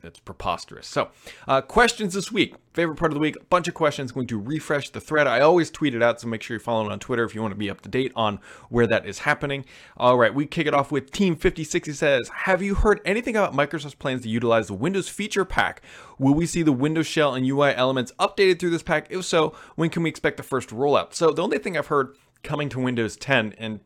that's 0.00 0.18
preposterous. 0.18 0.86
So, 0.86 1.10
uh, 1.46 1.60
questions 1.60 2.14
this 2.14 2.32
week. 2.32 2.54
Favorite 2.72 2.96
part 2.96 3.10
of 3.10 3.14
the 3.14 3.20
week, 3.20 3.36
a 3.36 3.44
bunch 3.44 3.68
of 3.68 3.74
questions. 3.74 4.12
Going 4.12 4.26
to 4.28 4.38
refresh 4.38 4.90
the 4.90 5.00
thread. 5.00 5.26
I 5.26 5.40
always 5.40 5.70
tweet 5.70 5.94
it 5.94 6.02
out, 6.02 6.20
so 6.20 6.28
make 6.28 6.42
sure 6.42 6.54
you're 6.54 6.60
following 6.60 6.92
on 6.92 7.00
Twitter 7.00 7.24
if 7.24 7.34
you 7.34 7.42
want 7.42 7.52
to 7.52 7.58
be 7.58 7.68
up 7.68 7.80
to 7.82 7.88
date 7.88 8.12
on 8.14 8.38
where 8.68 8.86
that 8.86 9.06
is 9.06 9.20
happening. 9.20 9.64
All 9.96 10.16
right, 10.16 10.32
we 10.32 10.46
kick 10.46 10.66
it 10.66 10.74
off 10.74 10.92
with 10.92 11.10
Team 11.10 11.34
5060 11.34 11.92
says, 11.92 12.28
Have 12.44 12.62
you 12.62 12.76
heard 12.76 13.00
anything 13.04 13.36
about 13.36 13.54
Microsoft's 13.54 13.94
plans 13.94 14.22
to 14.22 14.28
utilize 14.28 14.68
the 14.68 14.74
Windows 14.74 15.08
feature 15.08 15.44
pack? 15.44 15.82
Will 16.18 16.34
we 16.34 16.46
see 16.46 16.62
the 16.62 16.72
Windows 16.72 17.06
shell 17.06 17.34
and 17.34 17.46
UI 17.46 17.74
elements 17.74 18.12
updated 18.18 18.60
through 18.60 18.70
this 18.70 18.82
pack? 18.82 19.06
If 19.10 19.24
so, 19.24 19.54
when 19.74 19.90
can 19.90 20.02
we 20.02 20.10
expect 20.10 20.36
the 20.36 20.42
first 20.42 20.70
rollout? 20.70 21.14
So, 21.14 21.32
the 21.32 21.42
only 21.42 21.58
thing 21.58 21.76
I've 21.76 21.88
heard 21.88 22.16
coming 22.42 22.68
to 22.70 22.80
Windows 22.80 23.16
10, 23.16 23.54
and 23.58 23.80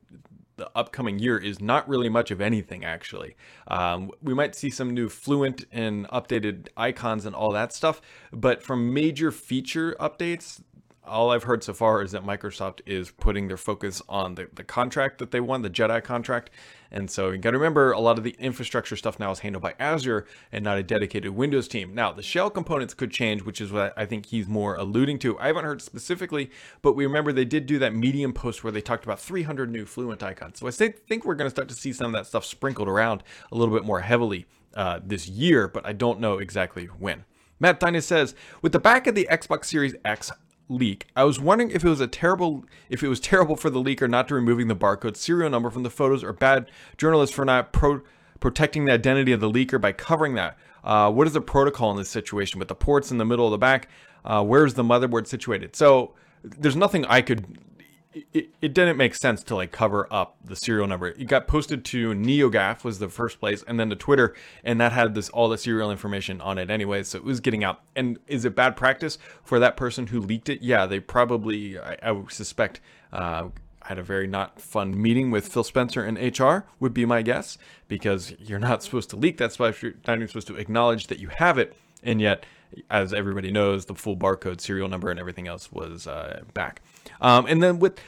the 0.56 0.70
upcoming 0.74 1.18
year 1.18 1.36
is 1.36 1.60
not 1.60 1.88
really 1.88 2.08
much 2.08 2.30
of 2.30 2.40
anything, 2.40 2.84
actually. 2.84 3.36
Um, 3.68 4.10
we 4.22 4.34
might 4.34 4.54
see 4.54 4.70
some 4.70 4.90
new 4.90 5.08
Fluent 5.08 5.64
and 5.72 6.08
updated 6.08 6.68
icons 6.76 7.26
and 7.26 7.34
all 7.34 7.52
that 7.52 7.72
stuff, 7.72 8.00
but 8.32 8.62
from 8.62 8.94
major 8.94 9.30
feature 9.30 9.96
updates, 10.00 10.60
all 11.06 11.30
I've 11.30 11.44
heard 11.44 11.62
so 11.62 11.74
far 11.74 12.02
is 12.02 12.12
that 12.12 12.24
Microsoft 12.24 12.80
is 12.86 13.10
putting 13.10 13.48
their 13.48 13.56
focus 13.56 14.02
on 14.08 14.34
the, 14.34 14.48
the 14.52 14.64
contract 14.64 15.18
that 15.18 15.30
they 15.30 15.40
won, 15.40 15.62
the 15.62 15.70
Jedi 15.70 16.02
contract. 16.02 16.50
And 16.90 17.10
so 17.10 17.30
you 17.30 17.38
got 17.38 17.50
to 17.50 17.58
remember 17.58 17.92
a 17.92 18.00
lot 18.00 18.18
of 18.18 18.24
the 18.24 18.36
infrastructure 18.38 18.96
stuff 18.96 19.18
now 19.18 19.30
is 19.30 19.40
handled 19.40 19.62
by 19.62 19.74
Azure 19.78 20.26
and 20.52 20.64
not 20.64 20.78
a 20.78 20.82
dedicated 20.82 21.32
Windows 21.32 21.68
team. 21.68 21.94
Now, 21.94 22.12
the 22.12 22.22
shell 22.22 22.50
components 22.50 22.94
could 22.94 23.10
change, 23.10 23.42
which 23.42 23.60
is 23.60 23.72
what 23.72 23.92
I 23.96 24.06
think 24.06 24.26
he's 24.26 24.46
more 24.46 24.76
alluding 24.76 25.18
to. 25.20 25.38
I 25.38 25.48
haven't 25.48 25.64
heard 25.64 25.82
specifically, 25.82 26.50
but 26.82 26.94
we 26.94 27.04
remember 27.04 27.32
they 27.32 27.44
did 27.44 27.66
do 27.66 27.78
that 27.80 27.94
Medium 27.94 28.32
post 28.32 28.62
where 28.62 28.72
they 28.72 28.80
talked 28.80 29.04
about 29.04 29.20
300 29.20 29.70
new 29.70 29.84
Fluent 29.86 30.22
icons. 30.22 30.60
So 30.60 30.68
I 30.68 30.70
think 30.70 31.24
we're 31.24 31.34
going 31.34 31.46
to 31.46 31.54
start 31.54 31.68
to 31.68 31.74
see 31.74 31.92
some 31.92 32.06
of 32.06 32.12
that 32.12 32.26
stuff 32.26 32.44
sprinkled 32.44 32.88
around 32.88 33.22
a 33.50 33.56
little 33.56 33.74
bit 33.74 33.84
more 33.84 34.00
heavily 34.00 34.46
uh, 34.74 35.00
this 35.04 35.28
year, 35.28 35.68
but 35.68 35.86
I 35.86 35.92
don't 35.92 36.20
know 36.20 36.38
exactly 36.38 36.86
when. 36.86 37.24
Matt 37.60 37.80
Dynas 37.80 38.02
says, 38.02 38.34
with 38.62 38.72
the 38.72 38.80
back 38.80 39.06
of 39.06 39.14
the 39.14 39.28
Xbox 39.30 39.66
Series 39.66 39.94
X, 40.04 40.30
leak. 40.68 41.06
I 41.14 41.24
was 41.24 41.38
wondering 41.38 41.70
if 41.70 41.84
it 41.84 41.88
was 41.88 42.00
a 42.00 42.06
terrible 42.06 42.64
if 42.88 43.02
it 43.02 43.08
was 43.08 43.20
terrible 43.20 43.56
for 43.56 43.70
the 43.70 43.82
leaker 43.82 44.08
not 44.08 44.28
to 44.28 44.34
removing 44.34 44.68
the 44.68 44.76
barcode 44.76 45.16
serial 45.16 45.50
number 45.50 45.70
from 45.70 45.82
the 45.82 45.90
photos 45.90 46.24
or 46.24 46.32
bad 46.32 46.70
journalists 46.96 47.34
for 47.34 47.44
not 47.44 47.72
pro- 47.72 48.02
protecting 48.40 48.84
the 48.84 48.92
identity 48.92 49.32
of 49.32 49.40
the 49.40 49.50
leaker 49.50 49.80
by 49.80 49.92
covering 49.92 50.34
that. 50.34 50.56
Uh, 50.82 51.10
what 51.10 51.26
is 51.26 51.32
the 51.32 51.40
protocol 51.40 51.90
in 51.90 51.96
this 51.96 52.10
situation 52.10 52.58
with 52.58 52.68
the 52.68 52.74
ports 52.74 53.10
in 53.10 53.18
the 53.18 53.24
middle 53.24 53.46
of 53.46 53.50
the 53.50 53.58
back? 53.58 53.88
Uh, 54.24 54.42
where's 54.42 54.74
the 54.74 54.82
motherboard 54.82 55.26
situated? 55.26 55.74
So 55.76 56.14
there's 56.42 56.76
nothing 56.76 57.04
I 57.06 57.22
could 57.22 57.58
it, 58.32 58.50
it 58.60 58.74
didn't 58.74 58.96
make 58.96 59.14
sense 59.14 59.42
to 59.44 59.56
like 59.56 59.72
cover 59.72 60.06
up 60.12 60.36
the 60.44 60.56
serial 60.56 60.86
number. 60.86 61.08
It 61.08 61.26
got 61.26 61.46
posted 61.48 61.84
to 61.86 62.14
NeoGAF 62.14 62.84
was 62.84 62.98
the 62.98 63.08
first 63.08 63.40
place, 63.40 63.64
and 63.66 63.78
then 63.78 63.90
to 63.90 63.96
Twitter, 63.96 64.34
and 64.62 64.80
that 64.80 64.92
had 64.92 65.14
this 65.14 65.28
all 65.30 65.48
the 65.48 65.58
serial 65.58 65.90
information 65.90 66.40
on 66.40 66.58
it 66.58 66.70
anyway, 66.70 67.02
so 67.02 67.18
it 67.18 67.24
was 67.24 67.40
getting 67.40 67.64
out. 67.64 67.80
And 67.96 68.18
is 68.26 68.44
it 68.44 68.54
bad 68.54 68.76
practice 68.76 69.18
for 69.42 69.58
that 69.58 69.76
person 69.76 70.08
who 70.08 70.20
leaked 70.20 70.48
it? 70.48 70.62
Yeah, 70.62 70.86
they 70.86 71.00
probably, 71.00 71.78
I, 71.78 71.96
I 72.02 72.12
would 72.12 72.32
suspect, 72.32 72.80
uh, 73.12 73.48
had 73.82 73.98
a 73.98 74.02
very 74.02 74.26
not 74.26 74.60
fun 74.60 75.00
meeting 75.00 75.30
with 75.30 75.48
Phil 75.48 75.64
Spencer 75.64 76.04
and 76.04 76.16
HR, 76.38 76.66
would 76.80 76.94
be 76.94 77.04
my 77.04 77.22
guess, 77.22 77.58
because 77.88 78.34
you're 78.38 78.58
not 78.58 78.82
supposed 78.82 79.10
to 79.10 79.16
leak 79.16 79.38
that 79.38 79.52
stuff. 79.52 79.82
You're 79.82 79.94
not 80.06 80.16
even 80.16 80.28
supposed 80.28 80.46
to 80.48 80.56
acknowledge 80.56 81.08
that 81.08 81.18
you 81.18 81.28
have 81.28 81.58
it, 81.58 81.76
and 82.02 82.20
yet, 82.20 82.46
as 82.90 83.12
everybody 83.12 83.50
knows, 83.50 83.86
the 83.86 83.94
full 83.94 84.16
barcode, 84.16 84.60
serial 84.60 84.88
number, 84.88 85.10
and 85.10 85.20
everything 85.20 85.48
else 85.48 85.70
was 85.70 86.06
uh, 86.06 86.42
back. 86.54 86.80
Um, 87.20 87.46
and 87.46 87.62
then 87.62 87.78
with 87.78 87.98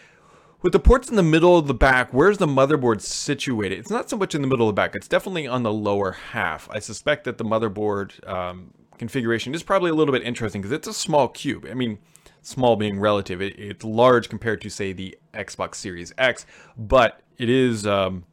with 0.62 0.72
the 0.72 0.80
ports 0.80 1.08
in 1.08 1.16
the 1.16 1.22
middle 1.22 1.56
of 1.56 1.66
the 1.66 1.74
back, 1.74 2.12
where's 2.12 2.38
the 2.38 2.46
motherboard 2.46 3.00
situated? 3.00 3.78
It's 3.78 3.90
not 3.90 4.10
so 4.10 4.16
much 4.16 4.34
in 4.34 4.42
the 4.42 4.48
middle 4.48 4.68
of 4.68 4.74
the 4.74 4.80
back. 4.80 4.96
It's 4.96 5.06
definitely 5.06 5.46
on 5.46 5.62
the 5.62 5.72
lower 5.72 6.12
half. 6.12 6.68
I 6.70 6.80
suspect 6.80 7.24
that 7.24 7.38
the 7.38 7.44
motherboard 7.44 8.26
um, 8.28 8.72
configuration 8.98 9.54
is 9.54 9.62
probably 9.62 9.90
a 9.90 9.94
little 9.94 10.12
bit 10.12 10.22
interesting 10.22 10.62
because 10.62 10.72
it's 10.72 10.88
a 10.88 10.94
small 10.94 11.28
cube. 11.28 11.66
I 11.70 11.74
mean, 11.74 11.98
small 12.42 12.74
being 12.76 12.98
relative. 12.98 13.42
It, 13.42 13.58
it's 13.58 13.84
large 13.84 14.28
compared 14.28 14.60
to, 14.62 14.70
say, 14.70 14.92
the 14.92 15.16
Xbox 15.34 15.76
Series 15.76 16.12
X, 16.18 16.46
but 16.76 17.20
it 17.38 17.50
is 17.50 17.86
um, 17.86 18.24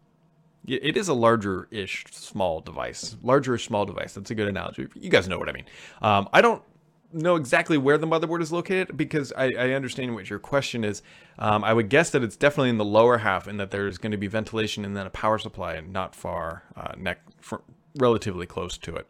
it 0.66 0.96
is 0.96 1.10
a 1.10 1.14
larger-ish 1.14 2.06
small 2.10 2.62
device. 2.62 3.18
Larger 3.22 3.56
ish 3.56 3.68
small 3.68 3.86
device. 3.86 4.14
That's 4.14 4.32
a 4.32 4.36
good 4.36 4.48
analogy. 4.48 4.88
You 4.96 5.10
guys 5.10 5.28
know 5.28 5.38
what 5.38 5.50
I 5.50 5.52
mean. 5.52 5.66
Um, 6.02 6.30
I 6.32 6.42
don't 6.42 6.64
know 7.14 7.36
exactly 7.36 7.78
where 7.78 7.98
the 7.98 8.08
motherboard 8.08 8.42
is 8.42 8.52
located 8.52 8.98
because 8.98 9.32
I, 9.34 9.54
I 9.54 9.72
understand 9.72 10.16
what 10.16 10.30
your 10.30 10.40
question 10.40 10.84
is. 10.84 11.02
Um, 11.40 11.64
I 11.64 11.74
would 11.74 11.90
guess 11.90 12.10
that 12.12 12.24
it's 12.24 12.36
definitely 12.36 12.70
in 12.70 12.78
the 12.78 12.86
lower 12.86 13.20
half 13.20 13.48
and 13.48 13.60
that 13.60 13.72
there's 13.72 13.98
going 13.98 14.12
to 14.12 14.18
be 14.18 14.28
ventilation 14.28 14.86
and 14.86 14.96
then 14.96 15.06
a 15.06 15.10
power 15.10 15.38
supply 15.38 15.74
and 15.74 15.94
not 15.94 16.16
far, 16.16 16.64
uh, 16.76 16.94
neck, 16.98 17.22
relatively 17.96 18.46
close 18.46 18.78
to 18.80 18.96
it. 18.96 19.08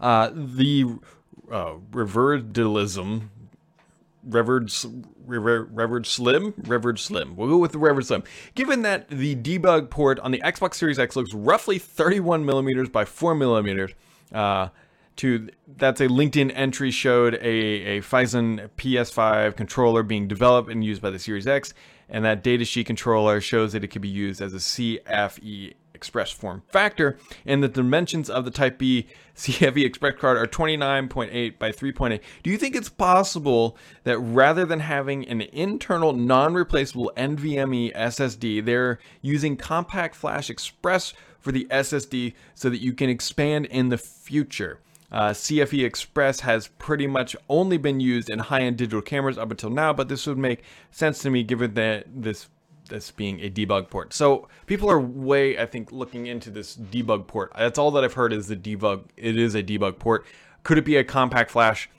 Uh, 0.00 0.30
the 0.34 0.84
uh, 1.50 1.74
revered, 1.92 2.56
rever, 5.26 5.64
revered 5.72 6.06
slim, 6.06 6.54
revered 6.58 6.98
slim. 6.98 7.36
We'll 7.36 7.48
go 7.48 7.58
with 7.58 7.72
the 7.72 7.78
revered 7.78 8.06
slim. 8.06 8.24
Given 8.54 8.82
that 8.82 9.08
the 9.08 9.36
debug 9.36 9.90
port 9.90 10.18
on 10.20 10.32
the 10.32 10.40
Xbox 10.40 10.74
Series 10.74 10.98
X 10.98 11.16
looks 11.16 11.32
roughly 11.32 11.78
31 11.78 12.44
millimeters 12.44 12.88
by 12.88 13.04
4 13.04 13.34
millimeters, 13.34 13.92
uh, 14.32 14.68
to 15.16 15.48
that's 15.76 16.00
a 16.00 16.08
LinkedIn 16.08 16.52
entry 16.54 16.90
showed 16.90 17.34
a, 17.34 17.98
a 17.98 18.00
Phison 18.00 18.68
PS5 18.76 19.56
controller 19.56 20.02
being 20.02 20.28
developed 20.28 20.70
and 20.70 20.84
used 20.84 21.02
by 21.02 21.10
the 21.10 21.18
Series 21.18 21.46
X, 21.46 21.74
and 22.08 22.24
that 22.24 22.44
datasheet 22.44 22.86
controller 22.86 23.40
shows 23.40 23.72
that 23.72 23.82
it 23.82 23.88
could 23.88 24.02
be 24.02 24.08
used 24.08 24.40
as 24.40 24.54
a 24.54 24.58
CFE 24.58 25.74
Express 25.96 26.30
form 26.30 26.62
factor, 26.68 27.16
and 27.46 27.62
the 27.62 27.68
dimensions 27.68 28.28
of 28.28 28.44
the 28.44 28.50
Type 28.50 28.76
B 28.76 29.06
CFE 29.34 29.82
Express 29.82 30.16
card 30.18 30.36
are 30.36 30.46
29.8 30.46 31.58
by 31.58 31.72
3.8. 31.72 32.20
Do 32.42 32.50
you 32.50 32.58
think 32.58 32.76
it's 32.76 32.90
possible 32.90 33.78
that 34.04 34.18
rather 34.18 34.66
than 34.66 34.80
having 34.80 35.26
an 35.26 35.40
internal 35.40 36.12
non-replaceable 36.12 37.12
NVMe 37.16 37.96
SSD, 37.96 38.62
they're 38.62 38.98
using 39.22 39.56
Compact 39.56 40.14
Flash 40.14 40.50
Express 40.50 41.14
for 41.40 41.50
the 41.50 41.64
SSD 41.70 42.34
so 42.54 42.68
that 42.68 42.82
you 42.82 42.92
can 42.92 43.08
expand 43.08 43.64
in 43.64 43.88
the 43.88 43.98
future? 43.98 44.80
Uh, 45.10 45.30
CFE 45.30 45.84
Express 45.84 46.40
has 46.40 46.68
pretty 46.68 47.06
much 47.06 47.36
only 47.48 47.78
been 47.78 48.00
used 48.00 48.28
in 48.28 48.38
high-end 48.38 48.76
digital 48.76 49.02
cameras 49.02 49.38
up 49.38 49.50
until 49.50 49.70
now, 49.70 49.92
but 49.92 50.08
this 50.08 50.26
would 50.26 50.38
make 50.38 50.62
sense 50.90 51.20
to 51.20 51.30
me 51.30 51.42
given 51.42 51.74
that 51.74 52.06
this 52.14 52.48
this 52.88 53.10
being 53.10 53.40
a 53.40 53.50
debug 53.50 53.90
port. 53.90 54.12
So 54.12 54.48
people 54.66 54.88
are 54.90 55.00
way, 55.00 55.58
I 55.58 55.66
think, 55.66 55.90
looking 55.90 56.26
into 56.26 56.50
this 56.50 56.76
debug 56.76 57.26
port. 57.26 57.52
That's 57.56 57.78
all 57.78 57.90
that 57.92 58.04
I've 58.04 58.14
heard 58.14 58.32
is 58.32 58.46
the 58.46 58.56
debug. 58.56 59.04
It 59.16 59.36
is 59.36 59.56
a 59.56 59.62
debug 59.62 59.98
port. 59.98 60.24
Could 60.62 60.78
it 60.78 60.84
be 60.84 60.96
a 60.96 61.02
compact 61.04 61.50
flash? 61.50 61.90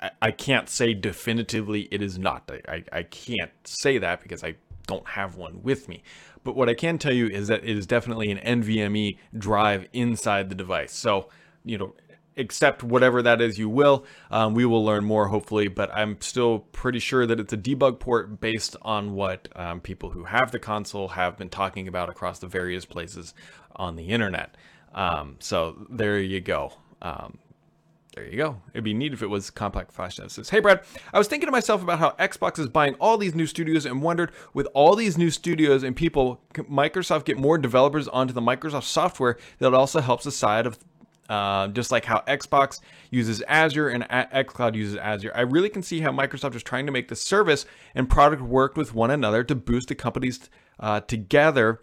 I, 0.00 0.10
I 0.22 0.30
can't 0.30 0.68
say 0.68 0.94
definitively 0.94 1.88
it 1.90 2.02
is 2.02 2.18
not. 2.18 2.50
I, 2.68 2.84
I 2.92 3.02
can't 3.04 3.50
say 3.64 3.98
that 3.98 4.22
because 4.22 4.44
I 4.44 4.54
don't 4.86 5.06
have 5.06 5.36
one 5.36 5.62
with 5.62 5.88
me. 5.88 6.02
But 6.44 6.54
what 6.54 6.68
I 6.68 6.74
can 6.74 6.98
tell 6.98 7.12
you 7.12 7.26
is 7.26 7.48
that 7.48 7.64
it 7.64 7.76
is 7.76 7.86
definitely 7.86 8.30
an 8.30 8.62
NVMe 8.62 9.18
drive 9.36 9.88
inside 9.92 10.48
the 10.48 10.54
device. 10.54 10.92
So, 10.92 11.28
you 11.64 11.76
know, 11.76 11.94
accept 12.36 12.82
whatever 12.82 13.22
that 13.22 13.40
is 13.40 13.58
you 13.58 13.68
will. 13.68 14.04
Um, 14.30 14.54
we 14.54 14.64
will 14.64 14.84
learn 14.84 15.04
more 15.04 15.28
hopefully, 15.28 15.68
but 15.68 15.90
I'm 15.94 16.20
still 16.20 16.60
pretty 16.72 16.98
sure 16.98 17.26
that 17.26 17.40
it's 17.40 17.52
a 17.52 17.56
debug 17.56 17.98
port 17.98 18.40
based 18.40 18.76
on 18.82 19.14
what 19.14 19.48
um, 19.56 19.80
people 19.80 20.10
who 20.10 20.24
have 20.24 20.50
the 20.50 20.58
console 20.58 21.08
have 21.08 21.36
been 21.36 21.48
talking 21.48 21.88
about 21.88 22.08
across 22.08 22.38
the 22.38 22.46
various 22.46 22.84
places 22.84 23.34
on 23.74 23.96
the 23.96 24.08
internet. 24.08 24.56
Um, 24.94 25.36
so 25.38 25.86
there 25.90 26.18
you 26.18 26.40
go. 26.40 26.72
Um, 27.02 27.38
there 28.16 28.24
you 28.24 28.38
go. 28.38 28.62
It'd 28.72 28.82
be 28.82 28.94
neat 28.94 29.12
if 29.12 29.22
it 29.22 29.26
was 29.26 29.50
compact 29.50 29.92
flash 29.92 30.16
Says, 30.16 30.48
Hey 30.48 30.60
Brad, 30.60 30.80
I 31.12 31.18
was 31.18 31.28
thinking 31.28 31.48
to 31.48 31.52
myself 31.52 31.82
about 31.82 31.98
how 31.98 32.12
Xbox 32.12 32.58
is 32.58 32.66
buying 32.66 32.94
all 32.94 33.18
these 33.18 33.34
new 33.34 33.46
studios 33.46 33.84
and 33.84 34.00
wondered 34.00 34.32
with 34.54 34.66
all 34.72 34.96
these 34.96 35.18
new 35.18 35.30
studios 35.30 35.82
and 35.82 35.94
people, 35.94 36.40
Microsoft 36.54 37.26
get 37.26 37.36
more 37.36 37.58
developers 37.58 38.08
onto 38.08 38.32
the 38.32 38.40
Microsoft 38.40 38.84
software 38.84 39.36
that 39.58 39.74
also 39.74 40.00
helps 40.00 40.24
the 40.24 40.30
side 40.30 40.66
of 40.66 40.78
uh, 41.28 41.68
just 41.68 41.90
like 41.90 42.04
how 42.04 42.22
Xbox 42.26 42.80
uses 43.10 43.42
Azure 43.48 43.88
and 43.88 44.04
xCloud 44.04 44.74
uses 44.74 44.96
Azure. 44.96 45.32
I 45.34 45.42
really 45.42 45.68
can 45.68 45.82
see 45.82 46.00
how 46.00 46.10
Microsoft 46.10 46.54
is 46.54 46.62
trying 46.62 46.86
to 46.86 46.92
make 46.92 47.08
the 47.08 47.16
service 47.16 47.66
and 47.94 48.08
product 48.08 48.42
work 48.42 48.76
with 48.76 48.94
one 48.94 49.10
another 49.10 49.44
to 49.44 49.54
boost 49.54 49.88
the 49.88 49.94
companies 49.94 50.48
uh, 50.78 51.00
together, 51.00 51.80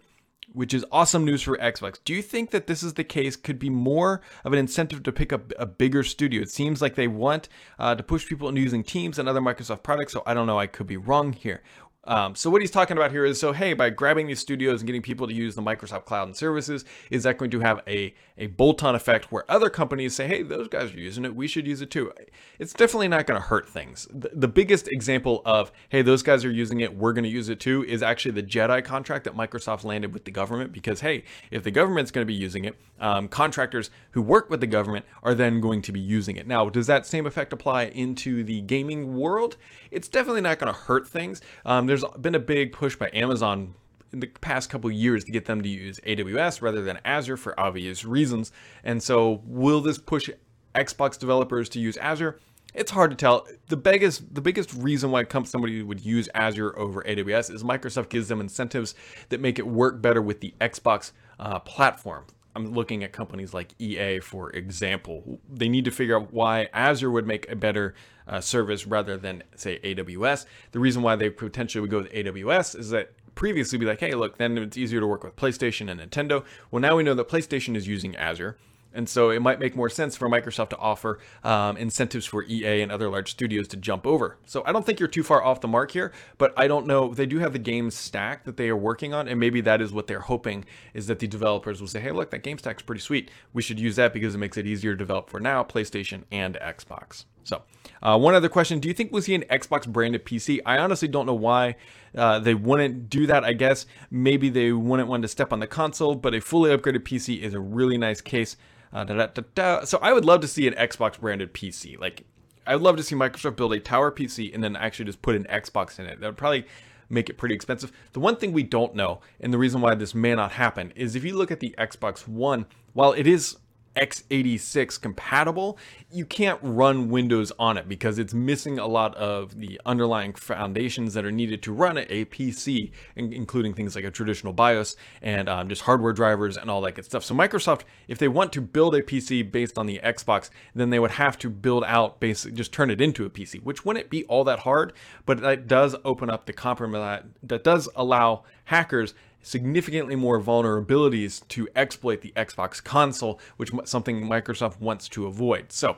which 0.52 0.72
is 0.72 0.84
awesome 0.92 1.24
news 1.24 1.42
for 1.42 1.56
Xbox. 1.58 1.98
Do 2.04 2.14
you 2.14 2.22
think 2.22 2.50
that 2.50 2.66
this 2.66 2.82
is 2.82 2.94
the 2.94 3.04
case? 3.04 3.34
Could 3.36 3.58
be 3.58 3.70
more 3.70 4.20
of 4.44 4.52
an 4.52 4.58
incentive 4.58 5.02
to 5.02 5.12
pick 5.12 5.32
up 5.32 5.52
a 5.58 5.66
bigger 5.66 6.04
studio. 6.04 6.42
It 6.42 6.50
seems 6.50 6.80
like 6.80 6.94
they 6.94 7.08
want 7.08 7.48
uh, 7.78 7.94
to 7.94 8.02
push 8.02 8.26
people 8.26 8.48
into 8.48 8.60
using 8.60 8.84
Teams 8.84 9.18
and 9.18 9.28
other 9.28 9.40
Microsoft 9.40 9.82
products. 9.82 10.12
So 10.12 10.22
I 10.26 10.34
don't 10.34 10.46
know. 10.46 10.58
I 10.58 10.66
could 10.66 10.86
be 10.86 10.96
wrong 10.96 11.32
here. 11.32 11.62
Um, 12.06 12.34
so 12.34 12.50
what 12.50 12.60
he's 12.60 12.70
talking 12.70 12.96
about 12.96 13.10
here 13.10 13.24
is 13.24 13.40
so 13.40 13.52
hey, 13.52 13.72
by 13.72 13.90
grabbing 13.90 14.26
these 14.26 14.40
studios 14.40 14.80
and 14.80 14.86
getting 14.86 15.02
people 15.02 15.26
to 15.26 15.34
use 15.34 15.54
the 15.54 15.62
Microsoft 15.62 16.04
Cloud 16.04 16.28
and 16.28 16.36
services, 16.36 16.84
is 17.10 17.22
that 17.22 17.38
going 17.38 17.50
to 17.50 17.60
have 17.60 17.80
a 17.86 18.14
a 18.36 18.48
bolt-on 18.48 18.94
effect 18.94 19.30
where 19.30 19.48
other 19.48 19.70
companies 19.70 20.14
say, 20.14 20.26
hey, 20.26 20.42
those 20.42 20.66
guys 20.66 20.92
are 20.92 20.98
using 20.98 21.24
it, 21.24 21.36
we 21.36 21.46
should 21.46 21.66
use 21.66 21.80
it 21.80 21.90
too? 21.90 22.12
It's 22.58 22.72
definitely 22.72 23.08
not 23.08 23.26
going 23.26 23.40
to 23.40 23.46
hurt 23.46 23.68
things. 23.68 24.08
The, 24.12 24.30
the, 24.34 24.48
biggest 24.48 24.88
example 24.88 25.42
of 25.44 25.72
hey, 25.88 26.02
those 26.02 26.22
guys 26.22 26.44
are 26.44 26.50
using 26.50 26.80
it, 26.80 26.96
we're 26.96 27.12
going 27.12 27.24
to 27.24 27.30
use 27.30 27.48
it 27.48 27.60
too, 27.60 27.84
is 27.84 28.02
actually 28.02 28.32
the 28.32 28.42
Jedi 28.42 28.84
contract 28.84 29.24
that 29.24 29.36
Microsoft 29.36 29.84
landed 29.84 30.12
with 30.12 30.24
the 30.24 30.30
government 30.30 30.72
because 30.72 31.00
hey, 31.00 31.24
if 31.50 31.62
the 31.62 31.70
government's 31.70 32.10
going 32.10 32.24
to 32.24 32.26
be 32.26 32.34
using 32.34 32.64
it, 32.64 32.76
um, 33.00 33.28
contractors 33.28 33.90
who 34.12 34.22
work 34.22 34.50
with 34.50 34.60
the 34.60 34.66
government 34.66 35.04
are 35.22 35.34
then 35.34 35.60
going 35.60 35.82
to 35.82 35.92
be 35.92 36.00
using 36.00 36.36
it. 36.36 36.46
Now, 36.46 36.68
does 36.68 36.86
that 36.86 37.06
same 37.06 37.26
effect 37.26 37.52
apply 37.52 37.84
into 37.84 38.44
the 38.44 38.60
gaming 38.62 39.16
world? 39.16 39.56
It's 39.90 40.08
definitely 40.08 40.40
not 40.40 40.58
going 40.58 40.72
to 40.72 40.78
hurt 40.78 41.06
things. 41.06 41.40
Um, 41.64 41.86
there's 41.94 42.12
been 42.18 42.34
a 42.34 42.40
big 42.40 42.72
push 42.72 42.96
by 42.96 43.08
Amazon 43.12 43.74
in 44.12 44.18
the 44.18 44.26
past 44.26 44.68
couple 44.68 44.90
years 44.90 45.22
to 45.24 45.30
get 45.30 45.44
them 45.44 45.62
to 45.62 45.68
use 45.68 46.00
AWS 46.00 46.60
rather 46.60 46.82
than 46.82 46.98
Azure 47.04 47.36
for 47.36 47.58
obvious 47.58 48.04
reasons. 48.04 48.50
And 48.82 49.00
so, 49.00 49.42
will 49.44 49.80
this 49.80 49.98
push 49.98 50.28
Xbox 50.74 51.18
developers 51.18 51.68
to 51.70 51.80
use 51.80 51.96
Azure? 51.98 52.40
It's 52.74 52.90
hard 52.90 53.12
to 53.12 53.16
tell. 53.16 53.46
The 53.68 53.76
biggest 53.76 54.34
the 54.34 54.40
biggest 54.40 54.74
reason 54.74 55.12
why 55.12 55.24
somebody 55.44 55.82
would 55.82 56.04
use 56.04 56.28
Azure 56.34 56.76
over 56.76 57.02
AWS 57.02 57.54
is 57.54 57.62
Microsoft 57.62 58.08
gives 58.08 58.26
them 58.26 58.40
incentives 58.40 58.96
that 59.28 59.40
make 59.40 59.60
it 59.60 59.66
work 59.66 60.02
better 60.02 60.20
with 60.20 60.40
the 60.40 60.52
Xbox 60.60 61.12
uh, 61.38 61.60
platform. 61.60 62.24
I'm 62.54 62.72
looking 62.72 63.02
at 63.02 63.12
companies 63.12 63.52
like 63.52 63.74
EA, 63.80 64.20
for 64.20 64.50
example. 64.50 65.40
They 65.50 65.68
need 65.68 65.84
to 65.86 65.90
figure 65.90 66.16
out 66.16 66.32
why 66.32 66.68
Azure 66.72 67.10
would 67.10 67.26
make 67.26 67.50
a 67.50 67.56
better 67.56 67.94
uh, 68.28 68.40
service 68.40 68.86
rather 68.86 69.16
than, 69.16 69.42
say, 69.56 69.80
AWS. 69.80 70.46
The 70.72 70.78
reason 70.78 71.02
why 71.02 71.16
they 71.16 71.30
potentially 71.30 71.80
would 71.80 71.90
go 71.90 71.98
with 71.98 72.12
AWS 72.12 72.78
is 72.78 72.90
that 72.90 73.12
previously 73.34 73.78
be 73.78 73.86
like, 73.86 74.00
hey, 74.00 74.14
look, 74.14 74.38
then 74.38 74.56
it's 74.58 74.76
easier 74.76 75.00
to 75.00 75.06
work 75.06 75.24
with 75.24 75.36
PlayStation 75.36 75.90
and 75.90 76.00
Nintendo. 76.00 76.44
Well, 76.70 76.80
now 76.80 76.96
we 76.96 77.02
know 77.02 77.14
that 77.14 77.28
PlayStation 77.28 77.76
is 77.76 77.88
using 77.88 78.14
Azure. 78.16 78.56
And 78.94 79.08
so 79.08 79.30
it 79.30 79.42
might 79.42 79.58
make 79.58 79.74
more 79.76 79.90
sense 79.90 80.16
for 80.16 80.28
Microsoft 80.28 80.70
to 80.70 80.78
offer 80.78 81.18
um, 81.42 81.76
incentives 81.76 82.26
for 82.26 82.44
EA 82.44 82.80
and 82.80 82.92
other 82.92 83.08
large 83.08 83.30
studios 83.30 83.68
to 83.68 83.76
jump 83.76 84.06
over. 84.06 84.38
So 84.46 84.62
I 84.64 84.72
don't 84.72 84.86
think 84.86 85.00
you're 85.00 85.08
too 85.08 85.22
far 85.22 85.42
off 85.42 85.60
the 85.60 85.68
mark 85.68 85.90
here, 85.90 86.12
but 86.38 86.54
I 86.56 86.68
don't 86.68 86.86
know. 86.86 87.12
They 87.12 87.26
do 87.26 87.40
have 87.40 87.52
the 87.52 87.58
game 87.58 87.90
stack 87.90 88.44
that 88.44 88.56
they 88.56 88.68
are 88.68 88.76
working 88.76 89.12
on, 89.12 89.28
and 89.28 89.38
maybe 89.38 89.60
that 89.62 89.80
is 89.80 89.92
what 89.92 90.06
they're 90.06 90.20
hoping 90.20 90.64
is 90.94 91.06
that 91.08 91.18
the 91.18 91.26
developers 91.26 91.80
will 91.80 91.88
say, 91.88 92.00
hey, 92.00 92.12
look, 92.12 92.30
that 92.30 92.42
game 92.42 92.58
stack's 92.58 92.82
pretty 92.82 93.00
sweet. 93.00 93.30
We 93.52 93.62
should 93.62 93.80
use 93.80 93.96
that 93.96 94.12
because 94.12 94.34
it 94.34 94.38
makes 94.38 94.56
it 94.56 94.66
easier 94.66 94.92
to 94.92 94.98
develop 94.98 95.28
for 95.28 95.40
now, 95.40 95.64
PlayStation 95.64 96.22
and 96.30 96.56
Xbox. 96.56 97.24
So, 97.44 97.62
uh, 98.02 98.18
one 98.18 98.34
other 98.34 98.48
question: 98.48 98.80
Do 98.80 98.88
you 98.88 98.94
think 98.94 99.12
we'll 99.12 99.22
see 99.22 99.34
an 99.34 99.44
Xbox 99.50 99.86
branded 99.86 100.24
PC? 100.24 100.60
I 100.66 100.78
honestly 100.78 101.08
don't 101.08 101.26
know 101.26 101.34
why 101.34 101.76
uh, 102.16 102.38
they 102.40 102.54
wouldn't 102.54 103.08
do 103.08 103.26
that. 103.26 103.44
I 103.44 103.52
guess 103.52 103.86
maybe 104.10 104.48
they 104.48 104.72
wouldn't 104.72 105.08
want 105.08 105.22
to 105.22 105.28
step 105.28 105.52
on 105.52 105.60
the 105.60 105.66
console, 105.66 106.14
but 106.14 106.34
a 106.34 106.40
fully 106.40 106.76
upgraded 106.76 107.00
PC 107.00 107.40
is 107.40 107.54
a 107.54 107.60
really 107.60 107.98
nice 107.98 108.20
case. 108.20 108.56
Uh, 108.92 109.02
da, 109.04 109.26
da, 109.26 109.42
da, 109.54 109.84
so 109.84 109.98
I 110.00 110.12
would 110.12 110.24
love 110.24 110.40
to 110.42 110.48
see 110.48 110.68
an 110.68 110.74
Xbox 110.74 111.18
branded 111.18 111.52
PC. 111.52 111.98
Like, 111.98 112.22
I 112.64 112.76
would 112.76 112.82
love 112.82 112.96
to 112.96 113.02
see 113.02 113.16
Microsoft 113.16 113.56
build 113.56 113.72
a 113.72 113.80
tower 113.80 114.12
PC 114.12 114.54
and 114.54 114.62
then 114.62 114.76
actually 114.76 115.06
just 115.06 115.20
put 115.20 115.34
an 115.34 115.44
Xbox 115.44 115.98
in 115.98 116.06
it. 116.06 116.20
That 116.20 116.28
would 116.28 116.36
probably 116.36 116.64
make 117.10 117.28
it 117.28 117.36
pretty 117.36 117.56
expensive. 117.56 117.90
The 118.12 118.20
one 118.20 118.36
thing 118.36 118.52
we 118.52 118.62
don't 118.62 118.94
know, 118.94 119.20
and 119.40 119.52
the 119.52 119.58
reason 119.58 119.80
why 119.80 119.96
this 119.96 120.14
may 120.14 120.34
not 120.36 120.52
happen, 120.52 120.92
is 120.94 121.16
if 121.16 121.24
you 121.24 121.36
look 121.36 121.50
at 121.50 121.58
the 121.58 121.74
Xbox 121.76 122.28
One, 122.28 122.66
while 122.92 123.12
it 123.12 123.26
is 123.26 123.56
x86 123.96 125.00
compatible, 125.00 125.78
you 126.10 126.24
can't 126.24 126.58
run 126.62 127.08
Windows 127.08 127.52
on 127.58 127.76
it 127.76 127.88
because 127.88 128.18
it's 128.18 128.34
missing 128.34 128.78
a 128.78 128.86
lot 128.86 129.14
of 129.16 129.58
the 129.58 129.80
underlying 129.86 130.32
foundations 130.32 131.14
that 131.14 131.24
are 131.24 131.32
needed 131.32 131.62
to 131.62 131.72
run 131.72 131.98
a 131.98 132.24
PC, 132.26 132.92
including 133.16 133.74
things 133.74 133.94
like 133.94 134.04
a 134.04 134.10
traditional 134.10 134.52
BIOS 134.52 134.96
and 135.22 135.48
um, 135.48 135.68
just 135.68 135.82
hardware 135.82 136.12
drivers 136.12 136.56
and 136.56 136.70
all 136.70 136.80
that 136.82 136.94
good 136.94 137.04
stuff. 137.04 137.24
So 137.24 137.34
Microsoft, 137.34 137.82
if 138.08 138.18
they 138.18 138.28
want 138.28 138.52
to 138.52 138.60
build 138.60 138.94
a 138.94 139.02
PC 139.02 139.50
based 139.50 139.78
on 139.78 139.86
the 139.86 140.00
Xbox, 140.02 140.50
then 140.74 140.90
they 140.90 140.98
would 140.98 141.12
have 141.12 141.38
to 141.38 141.50
build 141.50 141.84
out 141.84 142.20
basically 142.20 142.56
just 142.56 142.72
turn 142.72 142.90
it 142.90 143.00
into 143.00 143.24
a 143.24 143.30
PC, 143.30 143.62
which 143.62 143.84
wouldn't 143.84 144.10
be 144.10 144.24
all 144.24 144.44
that 144.44 144.60
hard, 144.60 144.92
but 145.26 145.40
that 145.40 145.66
does 145.66 145.96
open 146.04 146.30
up 146.30 146.46
the 146.46 146.52
compromise 146.52 147.22
that 147.42 147.64
does 147.64 147.88
allow 147.96 148.44
hackers 148.64 149.14
significantly 149.44 150.16
more 150.16 150.40
vulnerabilities 150.40 151.46
to 151.48 151.68
exploit 151.76 152.22
the 152.22 152.32
Xbox 152.36 152.82
console, 152.82 153.38
which 153.56 153.70
something 153.84 154.22
Microsoft 154.22 154.80
wants 154.80 155.08
to 155.10 155.26
avoid. 155.26 155.70
So, 155.70 155.96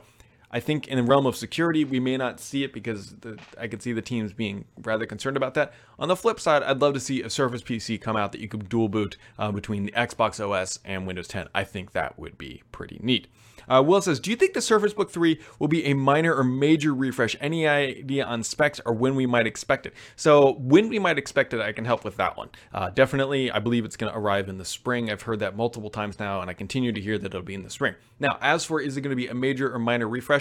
I 0.49 0.59
think 0.59 0.87
in 0.87 0.97
the 0.97 1.03
realm 1.03 1.25
of 1.25 1.35
security, 1.35 1.83
we 1.83 1.99
may 1.99 2.15
not 2.15 2.39
see 2.39 2.63
it 2.63 2.71
because 2.71 3.15
the, 3.17 3.37
I 3.59 3.67
could 3.67 3.81
see 3.81 3.91
the 3.91 4.01
teams 4.01 4.31
being 4.31 4.65
rather 4.81 5.05
concerned 5.05 5.35
about 5.35 5.55
that. 5.55 5.73
On 5.99 6.07
the 6.07 6.15
flip 6.15 6.39
side, 6.39 6.63
I'd 6.63 6.81
love 6.81 6.93
to 6.93 6.99
see 6.99 7.21
a 7.21 7.29
Surface 7.29 7.61
PC 7.61 7.99
come 7.99 8.15
out 8.15 8.31
that 8.31 8.39
you 8.39 8.47
could 8.47 8.69
dual 8.69 8.87
boot 8.87 9.17
uh, 9.37 9.51
between 9.51 9.85
the 9.85 9.91
Xbox 9.91 10.39
OS 10.39 10.79
and 10.85 11.05
Windows 11.05 11.27
10. 11.27 11.47
I 11.53 11.63
think 11.63 11.91
that 11.91 12.17
would 12.17 12.37
be 12.37 12.63
pretty 12.71 12.99
neat. 13.01 13.27
Uh, 13.69 13.83
Will 13.85 14.01
says, 14.01 14.19
Do 14.19 14.29
you 14.31 14.37
think 14.37 14.53
the 14.53 14.61
Surface 14.61 14.93
Book 14.93 15.11
3 15.11 15.39
will 15.59 15.67
be 15.67 15.85
a 15.85 15.93
minor 15.93 16.33
or 16.33 16.43
major 16.43 16.93
refresh? 16.93 17.35
Any 17.41 17.67
idea 17.67 18.25
on 18.25 18.43
specs 18.43 18.79
or 18.85 18.93
when 18.93 19.15
we 19.15 19.25
might 19.25 19.45
expect 19.45 19.85
it? 19.85 19.93
So, 20.15 20.53
when 20.53 20.89
we 20.89 20.99
might 20.99 21.17
expect 21.17 21.53
it, 21.53 21.59
I 21.59 21.73
can 21.73 21.85
help 21.85 22.03
with 22.03 22.17
that 22.17 22.37
one. 22.37 22.49
Uh, 22.73 22.89
definitely, 22.89 23.51
I 23.51 23.59
believe 23.59 23.83
it's 23.83 23.97
going 23.97 24.11
to 24.11 24.17
arrive 24.17 24.47
in 24.47 24.57
the 24.57 24.65
spring. 24.65 25.11
I've 25.11 25.23
heard 25.23 25.39
that 25.39 25.55
multiple 25.57 25.89
times 25.89 26.19
now, 26.19 26.41
and 26.41 26.49
I 26.49 26.53
continue 26.53 26.91
to 26.91 27.01
hear 27.01 27.17
that 27.17 27.27
it'll 27.27 27.41
be 27.41 27.53
in 27.53 27.63
the 27.63 27.69
spring. 27.69 27.95
Now, 28.19 28.37
as 28.41 28.63
for 28.63 28.79
is 28.79 28.95
it 28.95 29.01
going 29.01 29.11
to 29.11 29.17
be 29.17 29.27
a 29.27 29.35
major 29.35 29.73
or 29.73 29.79
minor 29.79 30.07
refresh? 30.07 30.36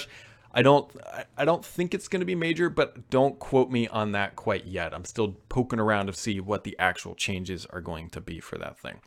I 0.53 0.63
don't 0.63 0.91
I 1.37 1.45
don't 1.45 1.65
think 1.65 1.93
it's 1.93 2.09
going 2.09 2.21
to 2.21 2.27
be 2.27 2.35
major, 2.35 2.71
but 2.71 3.11
don't 3.11 3.39
quote 3.39 3.71
me 3.71 3.89
on 3.89 4.13
that 4.13 4.37
quite 4.37 4.67
yet. 4.67 4.95
I'm 4.95 5.05
still 5.05 5.37
poking 5.49 5.79
around 5.79 6.07
to 6.07 6.13
see 6.13 6.41
what 6.41 6.65
the 6.65 6.77
actual 6.79 7.15
changes 7.15 7.67
are 7.67 7.81
going 7.81 8.09
to 8.11 8.21
be 8.21 8.41
for 8.41 8.57
that 8.59 8.79
thing. 8.79 9.01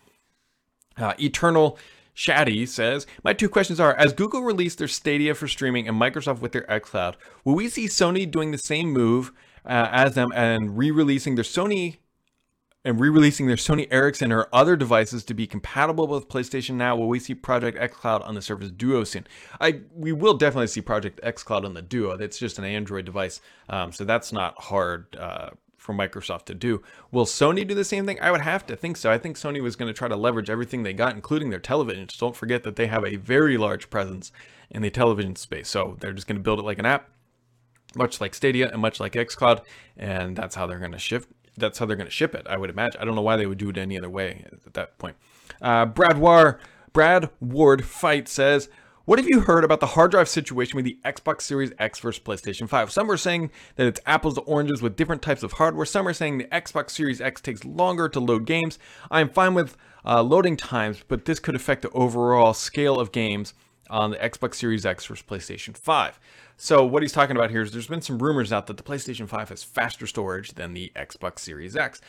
Uh, 0.96 1.13
Eternal 1.19 1.79
Shaddy 2.15 2.67
says, 2.67 3.08
My 3.24 3.34
two 3.34 3.50
questions 3.50 3.79
are 3.79 3.96
As 3.96 4.13
Google 4.13 4.41
released 4.41 4.77
their 4.77 4.88
Stadia 4.88 5.34
for 5.34 5.48
streaming 5.48 5.88
and 5.88 6.00
Microsoft 6.00 6.39
with 6.39 6.51
their 6.51 6.63
xCloud, 6.63 7.15
will 7.46 7.55
we 7.55 7.69
see 7.69 7.86
Sony 7.86 8.29
doing 8.29 8.51
the 8.51 8.58
same 8.58 8.91
move 8.91 9.31
uh, 9.65 9.88
as 9.91 10.15
them 10.15 10.31
and 10.36 10.77
re 10.77 10.91
releasing 10.91 11.36
their 11.36 11.46
Sony 11.46 11.98
and 12.86 13.00
re-releasing 13.00 13.48
their 13.48 13.57
Sony 13.57 13.88
Ericsson 13.91 14.31
or 14.31 14.48
other 14.53 14.75
devices 14.75 15.24
to 15.25 15.33
be 15.33 15.45
compatible 15.45 16.07
with 16.07 16.29
PlayStation 16.29 16.75
Now. 16.75 16.95
Will 16.95 17.09
we 17.09 17.19
see 17.19 17.36
Project 17.36 17.77
xCloud 17.77 18.25
on 18.25 18.36
the 18.36 18.41
Surface 18.41 18.71
Duo 18.71 19.03
soon? 19.03 19.27
I 19.59 19.81
we 19.93 20.12
will 20.12 20.36
definitely 20.36 20.67
see 20.67 20.81
Project 20.81 21.19
xCloud 21.21 21.65
on 21.65 21.74
the 21.74 21.81
Duo. 21.81 22.12
It's 22.12 22.39
just 22.39 22.57
an 22.57 22.65
Android 22.65 23.05
device, 23.05 23.41
um, 23.67 23.91
so 23.91 24.05
that's 24.05 24.31
not 24.31 24.59
hard 24.62 25.15
uh, 25.17 25.50
for 25.77 25.93
Microsoft 25.93 26.45
to 26.45 26.53
do. 26.53 26.81
Will 27.12 27.25
Sony 27.25 27.67
do 27.67 27.75
the 27.75 27.83
same 27.83 28.05
thing? 28.05 28.19
I 28.21 28.31
would 28.31 28.41
have 28.41 28.65
to 28.67 28.75
think 28.75 28.95
so. 28.95 29.12
I 29.12 29.17
think 29.17 29.36
Sony 29.36 29.62
was 29.62 29.75
going 29.75 29.91
to 29.91 29.98
try 29.98 30.07
to 30.07 30.15
leverage 30.15 30.50
everything 30.50 30.83
they 30.83 30.93
got, 30.93 31.15
including 31.15 31.50
their 31.50 31.59
televisions. 31.59 32.17
Don't 32.17 32.36
forget 32.36 32.63
that 32.63 32.77
they 32.77 32.88
have 32.88 33.05
a 33.05 33.17
very 33.17 33.57
large 33.57 33.89
presence 33.89 34.31
in 34.69 34.81
the 34.81 34.89
television 34.89 35.36
space, 35.36 35.67
so 35.67 35.98
they're 36.00 36.13
just 36.13 36.27
going 36.27 36.38
to 36.38 36.43
build 36.43 36.59
it 36.59 36.65
like 36.65 36.79
an 36.79 36.86
app 36.86 37.09
much 37.95 38.21
like 38.21 38.36
Stadia 38.36 38.69
and 38.69 38.81
much 38.81 39.00
like 39.00 39.13
xCloud, 39.13 39.63
and 39.98 40.36
that's 40.36 40.55
how 40.55 40.67
they're 40.67 40.79
going 40.79 40.91
to 40.91 41.00
shift 41.00 41.27
that's 41.59 41.79
how 41.79 41.85
they're 41.85 41.95
going 41.97 42.07
to 42.07 42.11
ship 42.11 42.33
it. 42.35 42.47
I 42.47 42.57
would 42.57 42.69
imagine. 42.69 43.01
I 43.01 43.05
don't 43.05 43.15
know 43.15 43.21
why 43.21 43.35
they 43.35 43.45
would 43.45 43.57
do 43.57 43.69
it 43.69 43.77
any 43.77 43.97
other 43.97 44.09
way 44.09 44.45
at 44.65 44.73
that 44.73 44.97
point. 44.97 45.15
Uh, 45.61 45.85
Brad 45.85 46.17
War, 46.17 46.59
Brad 46.93 47.29
Ward 47.39 47.85
Fight 47.85 48.27
says. 48.27 48.69
What 49.05 49.17
have 49.17 49.27
you 49.27 49.39
heard 49.39 49.63
about 49.63 49.79
the 49.79 49.87
hard 49.87 50.11
drive 50.11 50.29
situation 50.29 50.75
with 50.75 50.85
the 50.85 50.99
Xbox 51.03 51.41
Series 51.41 51.71
X 51.79 51.97
versus 51.97 52.21
PlayStation 52.21 52.69
5? 52.69 52.91
Some 52.91 53.09
are 53.09 53.17
saying 53.17 53.49
that 53.75 53.87
it's 53.87 53.99
apples 54.05 54.35
to 54.35 54.41
oranges 54.41 54.83
with 54.83 54.95
different 54.95 55.23
types 55.23 55.41
of 55.41 55.53
hardware. 55.53 55.87
Some 55.87 56.07
are 56.07 56.13
saying 56.13 56.37
the 56.37 56.43
Xbox 56.43 56.91
Series 56.91 57.19
X 57.19 57.41
takes 57.41 57.65
longer 57.65 58.07
to 58.07 58.19
load 58.19 58.45
games. 58.45 58.77
I'm 59.09 59.27
fine 59.27 59.55
with 59.55 59.75
uh, 60.05 60.21
loading 60.21 60.55
times, 60.55 61.03
but 61.07 61.25
this 61.25 61.39
could 61.39 61.55
affect 61.55 61.81
the 61.81 61.89
overall 61.89 62.53
scale 62.53 62.99
of 62.99 63.11
games 63.11 63.55
on 63.89 64.12
the 64.12 64.17
Xbox 64.17 64.55
Series 64.55 64.86
X 64.86 65.05
versus 65.05 65.25
PlayStation 65.27 65.75
5. 65.75 66.19
So 66.58 66.86
what 66.86 67.01
he's 67.01 67.12
talking 67.12 67.36
about 67.36 67.51
here 67.51 67.62
is 67.62 67.72
there's 67.72 67.88
been 67.88 68.01
some 68.01 68.19
rumors 68.19 68.51
out 68.51 68.67
that 68.67 68.77
the 68.77 68.84
PlayStation 68.84 69.27
5 69.27 69.50
has 69.50 69.63
faster 69.63 70.05
storage 70.05 70.53
than 70.53 70.74
the 70.74 70.91
Xbox 70.96 71.39
Series 71.39 71.75
X. 71.75 72.01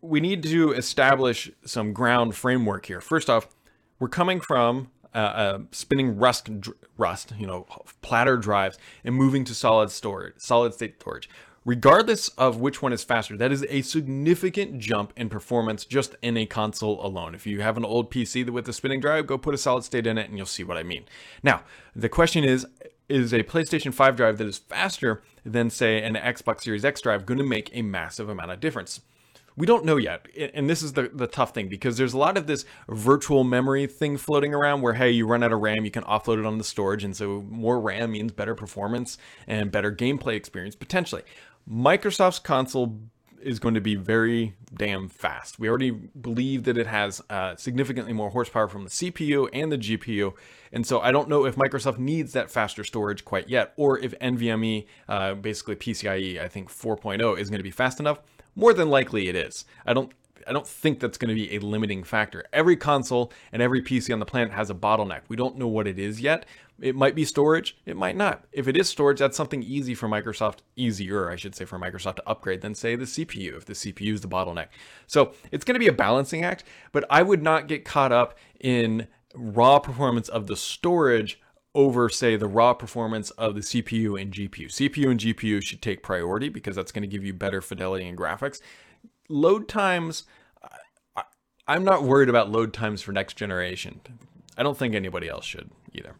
We 0.00 0.20
need 0.20 0.42
to 0.44 0.72
establish 0.72 1.50
some 1.64 1.92
ground 1.92 2.34
framework 2.34 2.86
here. 2.86 3.00
First 3.00 3.28
off, 3.28 3.48
we're 3.98 4.08
coming 4.08 4.40
from 4.40 4.90
uh, 5.14 5.18
uh, 5.18 5.58
spinning 5.70 6.18
rust, 6.18 6.50
rust, 6.98 7.32
you 7.38 7.46
know, 7.46 7.66
platter 8.02 8.36
drives 8.36 8.78
and 9.04 9.14
moving 9.14 9.44
to 9.44 9.54
solid 9.54 9.90
storage, 9.90 10.34
solid 10.38 10.74
state 10.74 11.00
storage 11.00 11.28
regardless 11.64 12.28
of 12.30 12.58
which 12.58 12.82
one 12.82 12.92
is 12.92 13.04
faster. 13.04 13.36
That 13.36 13.52
is 13.52 13.64
a 13.68 13.82
significant 13.82 14.78
jump 14.78 15.12
in 15.16 15.28
performance 15.28 15.84
just 15.84 16.14
in 16.22 16.36
a 16.36 16.46
console 16.46 17.04
alone. 17.04 17.34
If 17.34 17.46
you 17.46 17.62
have 17.62 17.76
an 17.76 17.84
old 17.84 18.10
PC 18.10 18.48
with 18.50 18.68
a 18.68 18.72
spinning 18.72 19.00
drive, 19.00 19.26
go 19.26 19.38
put 19.38 19.54
a 19.54 19.58
solid 19.58 19.84
state 19.84 20.06
in 20.06 20.18
it 20.18 20.28
and 20.28 20.36
you'll 20.36 20.46
see 20.46 20.64
what 20.64 20.76
I 20.76 20.82
mean. 20.82 21.04
Now, 21.42 21.62
the 21.96 22.08
question 22.08 22.44
is, 22.44 22.66
is 23.08 23.32
a 23.32 23.42
PlayStation 23.42 23.92
5 23.92 24.16
drive 24.16 24.38
that 24.38 24.46
is 24.46 24.58
faster 24.58 25.22
than, 25.44 25.68
say, 25.70 26.02
an 26.02 26.14
Xbox 26.14 26.62
Series 26.62 26.84
X 26.84 27.00
drive 27.00 27.26
going 27.26 27.38
to 27.38 27.44
make 27.44 27.70
a 27.72 27.82
massive 27.82 28.28
amount 28.28 28.50
of 28.50 28.60
difference? 28.60 29.00
we 29.56 29.66
don't 29.66 29.84
know 29.84 29.96
yet. 29.96 30.26
And 30.54 30.68
this 30.68 30.82
is 30.82 30.94
the, 30.94 31.10
the 31.12 31.26
tough 31.26 31.54
thing 31.54 31.68
because 31.68 31.96
there's 31.96 32.12
a 32.12 32.18
lot 32.18 32.36
of 32.36 32.46
this 32.46 32.64
virtual 32.88 33.44
memory 33.44 33.86
thing 33.86 34.16
floating 34.16 34.52
around 34.52 34.82
where, 34.82 34.94
hey, 34.94 35.10
you 35.10 35.26
run 35.26 35.42
out 35.42 35.52
of 35.52 35.60
RAM, 35.60 35.84
you 35.84 35.90
can 35.90 36.02
offload 36.04 36.38
it 36.38 36.46
on 36.46 36.58
the 36.58 36.64
storage. 36.64 37.04
And 37.04 37.16
so 37.16 37.44
more 37.48 37.80
RAM 37.80 38.12
means 38.12 38.32
better 38.32 38.54
performance 38.54 39.16
and 39.46 39.70
better 39.70 39.94
gameplay 39.94 40.34
experience 40.34 40.74
potentially. 40.74 41.22
Microsoft's 41.68 42.38
console 42.38 42.98
is 43.44 43.58
going 43.58 43.74
to 43.74 43.80
be 43.80 43.94
very 43.94 44.54
damn 44.74 45.08
fast. 45.08 45.58
We 45.58 45.68
already 45.68 45.90
believe 45.90 46.64
that 46.64 46.78
it 46.78 46.86
has 46.86 47.22
uh, 47.28 47.56
significantly 47.56 48.12
more 48.12 48.30
horsepower 48.30 48.68
from 48.68 48.84
the 48.84 48.90
CPU 48.90 49.48
and 49.52 49.70
the 49.70 49.78
GPU. 49.78 50.32
And 50.72 50.86
so 50.86 51.00
I 51.00 51.12
don't 51.12 51.28
know 51.28 51.44
if 51.44 51.56
Microsoft 51.56 51.98
needs 51.98 52.32
that 52.32 52.50
faster 52.50 52.84
storage 52.84 53.24
quite 53.24 53.48
yet, 53.48 53.74
or 53.76 53.98
if 53.98 54.18
NVMe, 54.18 54.86
uh, 55.08 55.34
basically 55.34 55.76
PCIe, 55.76 56.40
I 56.40 56.48
think 56.48 56.70
4.0 56.70 57.38
is 57.38 57.50
going 57.50 57.58
to 57.58 57.64
be 57.64 57.70
fast 57.70 58.00
enough. 58.00 58.20
More 58.56 58.72
than 58.72 58.88
likely 58.88 59.28
it 59.28 59.36
is. 59.36 59.64
I 59.84 59.92
don't 59.92 60.12
I 60.46 60.52
don't 60.52 60.66
think 60.66 61.00
that's 61.00 61.18
going 61.18 61.28
to 61.28 61.34
be 61.34 61.54
a 61.54 61.58
limiting 61.60 62.04
factor. 62.04 62.44
Every 62.52 62.76
console 62.76 63.32
and 63.52 63.62
every 63.62 63.82
PC 63.82 64.12
on 64.12 64.18
the 64.18 64.26
planet 64.26 64.52
has 64.52 64.70
a 64.70 64.74
bottleneck. 64.74 65.22
We 65.28 65.36
don't 65.36 65.56
know 65.56 65.68
what 65.68 65.86
it 65.86 65.98
is 65.98 66.20
yet. 66.20 66.46
It 66.80 66.96
might 66.96 67.14
be 67.14 67.24
storage, 67.24 67.76
it 67.86 67.96
might 67.96 68.16
not. 68.16 68.44
If 68.50 68.66
it 68.66 68.76
is 68.76 68.88
storage, 68.88 69.20
that's 69.20 69.36
something 69.36 69.62
easy 69.62 69.94
for 69.94 70.08
Microsoft, 70.08 70.58
easier, 70.74 71.30
I 71.30 71.36
should 71.36 71.54
say, 71.54 71.64
for 71.64 71.78
Microsoft 71.78 72.16
to 72.16 72.28
upgrade 72.28 72.62
than, 72.62 72.74
say, 72.74 72.96
the 72.96 73.04
CPU, 73.04 73.56
if 73.56 73.64
the 73.64 73.74
CPU 73.74 74.12
is 74.12 74.22
the 74.22 74.28
bottleneck. 74.28 74.68
So 75.06 75.34
it's 75.52 75.64
going 75.64 75.76
to 75.76 75.80
be 75.80 75.86
a 75.86 75.92
balancing 75.92 76.44
act, 76.44 76.64
but 76.90 77.04
I 77.08 77.22
would 77.22 77.42
not 77.42 77.68
get 77.68 77.84
caught 77.84 78.10
up 78.10 78.36
in 78.58 79.06
raw 79.34 79.78
performance 79.78 80.28
of 80.28 80.48
the 80.48 80.56
storage 80.56 81.40
over, 81.76 82.08
say, 82.08 82.36
the 82.36 82.48
raw 82.48 82.74
performance 82.74 83.30
of 83.30 83.54
the 83.54 83.60
CPU 83.60 84.20
and 84.20 84.32
GPU. 84.32 84.66
CPU 84.66 85.10
and 85.10 85.20
GPU 85.20 85.62
should 85.62 85.82
take 85.82 86.02
priority 86.02 86.48
because 86.48 86.74
that's 86.76 86.92
going 86.92 87.02
to 87.02 87.08
give 87.08 87.24
you 87.24 87.32
better 87.32 87.60
fidelity 87.60 88.06
and 88.06 88.18
graphics. 88.18 88.60
Load 89.28 89.68
times, 89.68 90.24
I'm 91.66 91.84
not 91.84 92.02
worried 92.02 92.28
about 92.28 92.50
load 92.50 92.72
times 92.74 93.00
for 93.00 93.12
next 93.12 93.34
generation. 93.36 94.00
I 94.56 94.62
don't 94.62 94.76
think 94.76 94.94
anybody 94.94 95.28
else 95.28 95.44
should 95.44 95.70
either. 95.92 96.14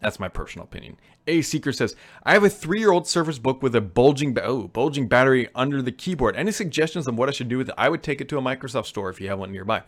That's 0.00 0.20
my 0.20 0.28
personal 0.28 0.66
opinion. 0.66 0.98
A 1.26 1.42
Seeker 1.42 1.72
says, 1.72 1.96
I 2.22 2.34
have 2.34 2.44
a 2.44 2.48
three-year-old 2.48 3.08
Surface 3.08 3.38
Book 3.38 3.62
with 3.62 3.74
a 3.74 3.80
bulging, 3.80 4.34
ba- 4.34 4.44
oh, 4.44 4.68
bulging 4.68 5.08
battery 5.08 5.48
under 5.54 5.82
the 5.82 5.90
keyboard. 5.90 6.36
Any 6.36 6.52
suggestions 6.52 7.08
on 7.08 7.16
what 7.16 7.28
I 7.28 7.32
should 7.32 7.48
do 7.48 7.58
with 7.58 7.70
it? 7.70 7.74
I 7.76 7.88
would 7.88 8.04
take 8.04 8.20
it 8.20 8.28
to 8.28 8.38
a 8.38 8.42
Microsoft 8.42 8.86
store 8.86 9.10
if 9.10 9.20
you 9.20 9.28
have 9.28 9.38
one 9.38 9.50
nearby. 9.50 9.82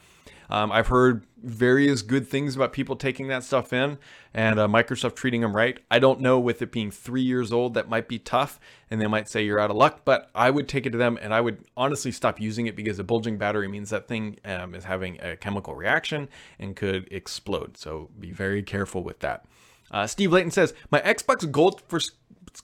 Um, 0.51 0.73
I've 0.73 0.89
heard 0.89 1.25
various 1.43 2.03
good 2.03 2.27
things 2.27 2.57
about 2.57 2.73
people 2.73 2.97
taking 2.97 3.29
that 3.29 3.45
stuff 3.45 3.73
in 3.73 3.99
and 4.35 4.59
uh, 4.59 4.67
Microsoft 4.67 5.15
treating 5.15 5.41
them 5.41 5.55
right. 5.55 5.79
I 5.91 5.99
don't 5.99 6.21
know 6.21 6.39
with 6.39 6.63
it 6.63 6.73
being 6.73 6.91
three 6.91 7.23
years 7.23 7.53
old, 7.53 7.75
that 7.75 7.89
might 7.89 8.09
be 8.09 8.19
tough 8.19 8.59
and 8.91 9.01
they 9.01 9.07
might 9.07 9.29
say 9.29 9.45
you're 9.45 9.61
out 9.61 9.71
of 9.71 9.77
luck, 9.77 10.01
but 10.05 10.31
I 10.35 10.51
would 10.51 10.69
take 10.69 10.87
it 10.87 10.91
to 10.91 10.99
them 10.99 11.19
and 11.21 11.33
I 11.33 11.41
would 11.41 11.65
honestly 11.77 12.13
stop 12.13 12.41
using 12.41 12.67
it 12.67 12.75
because 12.75 12.99
a 12.99 13.05
bulging 13.05 13.39
battery 13.39 13.69
means 13.69 13.91
that 13.91 14.09
thing 14.09 14.39
um, 14.45 14.75
is 14.75 14.85
having 14.85 15.21
a 15.21 15.37
chemical 15.37 15.75
reaction 15.75 16.29
and 16.59 16.75
could 16.75 17.09
explode. 17.11 17.77
So 17.77 18.11
be 18.19 18.31
very 18.31 18.63
careful 18.63 19.03
with 19.03 19.21
that. 19.21 19.45
Uh, 19.91 20.07
Steve 20.07 20.33
Layton 20.33 20.51
says, 20.51 20.75
My 20.91 21.01
Xbox 21.01 21.51
Gold 21.51 21.83
for 21.89 22.01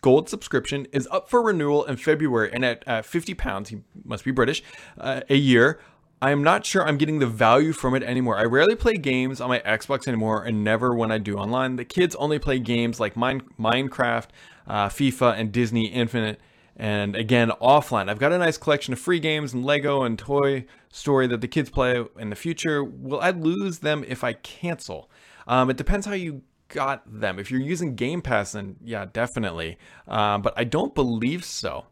gold 0.01 0.29
subscription 0.29 0.87
is 0.93 1.07
up 1.11 1.29
for 1.29 1.43
renewal 1.43 1.85
in 1.85 1.97
February 1.97 2.51
and 2.53 2.65
at 2.65 2.87
uh, 2.87 3.03
50 3.03 3.35
pounds, 3.35 3.69
he 3.69 3.79
must 4.05 4.25
be 4.25 4.31
British, 4.31 4.63
uh, 4.99 5.21
a 5.29 5.37
year. 5.37 5.81
I 6.23 6.31
am 6.31 6.43
not 6.43 6.65
sure 6.65 6.87
I'm 6.87 6.97
getting 6.97 7.19
the 7.19 7.27
value 7.27 7.73
from 7.73 7.95
it 7.95 8.03
anymore. 8.03 8.39
I 8.39 8.45
rarely 8.45 8.77
play 8.77 8.95
games 8.95 9.41
on 9.41 9.49
my 9.49 9.61
Xbox 9.61 10.09
anymore 10.09 10.45
and 10.45 10.65
never 10.65 10.95
when 10.95 11.13
I 11.13 11.19
do 11.19 11.37
online. 11.37 11.77
The 11.77 11.85
kids 11.85 12.15
only 12.17 12.39
play 12.39 12.59
games 12.59 12.99
like 12.99 13.17
Mine- 13.17 13.43
Minecraft, 13.59 14.29
uh, 14.67 14.89
FIFA, 14.89 15.39
and 15.39 15.53
Disney 15.53 15.93
Infinity. 15.93 16.41
And 16.77 17.15
again, 17.15 17.51
offline. 17.61 18.09
I've 18.09 18.19
got 18.19 18.33
a 18.33 18.39
nice 18.39 18.57
collection 18.57 18.93
of 18.93 18.99
free 18.99 19.21
games 19.21 19.53
and 19.53 19.65
Lego 19.65 20.03
and 20.03 20.19
Toy 20.19 20.65
Story 20.91 21.27
that 21.29 21.41
the 21.41 21.49
kids 21.49 21.71
play 21.71 22.05
in 22.19 22.31
the 22.31 22.37
future. 22.37 22.83
Will 22.83 23.21
I 23.21 23.31
lose 23.31 23.81
them 23.81 24.05
if 24.09 24.25
I 24.25 24.33
cancel? 24.33 25.11
Um, 25.47 25.71
it 25.71 25.77
depends 25.77 26.07
how 26.07 26.15
you 26.15 26.43
got 26.69 27.03
them. 27.07 27.39
If 27.39 27.51
you're 27.51 27.61
using 27.61 27.95
Game 27.95 28.23
Pass, 28.23 28.53
then 28.53 28.77
yeah, 28.83 29.07
definitely. 29.13 29.79
Uh, 30.09 30.39
but 30.39 30.55
I 30.57 30.65
don't 30.65 30.95
believe 30.95 31.45
so. 31.45 31.85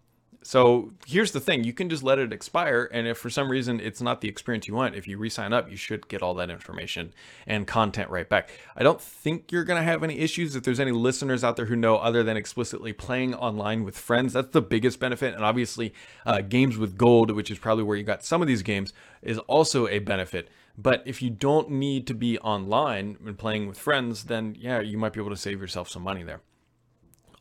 So 0.45 0.93
here's 1.07 1.33
the 1.33 1.41
thing 1.41 1.65
you 1.65 1.73
can 1.73 1.89
just 1.89 2.03
let 2.03 2.19
it 2.19 2.33
expire. 2.33 2.89
And 2.93 3.07
if 3.07 3.19
for 3.19 3.31
some 3.31 3.51
reason 3.51 3.81
it's 3.81 4.01
not 4.01 4.21
the 4.21 4.29
experience 4.29 4.67
you 4.67 4.75
want, 4.75 4.95
if 4.95 5.07
you 5.07 5.19
re 5.19 5.29
sign 5.29 5.53
up, 5.53 5.71
you 5.71 5.77
should 5.77 6.09
get 6.09 6.23
all 6.23 6.35
that 6.35 6.51
information 6.51 7.13
and 7.47 7.67
content 7.67 8.11
right 8.11 8.29
back. 8.29 8.51
I 8.77 8.83
don't 8.83 9.01
think 9.01 9.53
you're 9.53 9.65
going 9.65 9.81
to 9.81 9.85
have 9.85 10.03
any 10.03 10.19
issues. 10.19 10.57
If 10.57 10.65
there's 10.65 10.81
any 10.81 10.93
listeners 10.93 11.45
out 11.45 11.57
there 11.57 11.67
who 11.67 11.77
know 11.77 11.97
other 11.97 12.23
than 12.23 12.37
explicitly 12.37 12.93
playing 12.93 13.35
online 13.35 13.85
with 13.85 13.97
friends, 13.97 14.33
that's 14.33 14.51
the 14.51 14.63
biggest 14.63 14.99
benefit. 14.99 15.35
And 15.35 15.45
obviously, 15.45 15.95
uh, 16.27 16.41
games 16.41 16.77
with 16.77 16.97
gold, 16.97 17.31
which 17.31 17.51
is 17.51 17.59
probably 17.59 17.85
where 17.85 17.97
you 17.97 18.05
got 18.05 18.25
some 18.25 18.43
of 18.43 18.49
these 18.49 18.63
games, 18.63 18.93
is 19.23 19.39
also 19.39 19.87
a 19.89 20.01
benefit. 20.01 20.49
But 20.77 21.03
if 21.05 21.21
you 21.21 21.31
don't 21.31 21.71
need 21.71 22.07
to 22.07 22.15
be 22.15 22.39
online 22.39 23.19
and 23.25 23.37
playing 23.37 23.67
with 23.69 23.79
friends, 23.79 24.25
then 24.25 24.57
yeah, 24.59 24.81
you 24.81 24.99
might 24.99 25.13
be 25.13 25.21
able 25.21 25.31
to 25.31 25.37
save 25.37 25.61
yourself 25.61 25.89
some 25.89 26.03
money 26.03 26.23
there. 26.23 26.41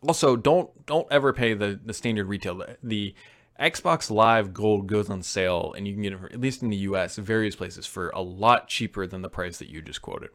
Also, 0.07 0.35
don't 0.35 0.85
don't 0.85 1.07
ever 1.11 1.31
pay 1.33 1.53
the 1.53 1.79
the 1.83 1.93
standard 1.93 2.25
retail. 2.25 2.63
The 2.81 3.13
Xbox 3.59 4.09
Live 4.09 4.53
Gold 4.53 4.87
goes 4.87 5.09
on 5.09 5.21
sale, 5.21 5.73
and 5.77 5.87
you 5.87 5.93
can 5.93 6.01
get 6.01 6.13
it 6.13 6.19
for, 6.19 6.25
at 6.25 6.41
least 6.41 6.63
in 6.63 6.69
the 6.69 6.77
U.S. 6.77 7.17
various 7.17 7.55
places 7.55 7.85
for 7.85 8.09
a 8.09 8.21
lot 8.21 8.67
cheaper 8.67 9.05
than 9.05 9.21
the 9.21 9.29
price 9.29 9.59
that 9.59 9.69
you 9.69 9.81
just 9.81 10.01
quoted. 10.01 10.31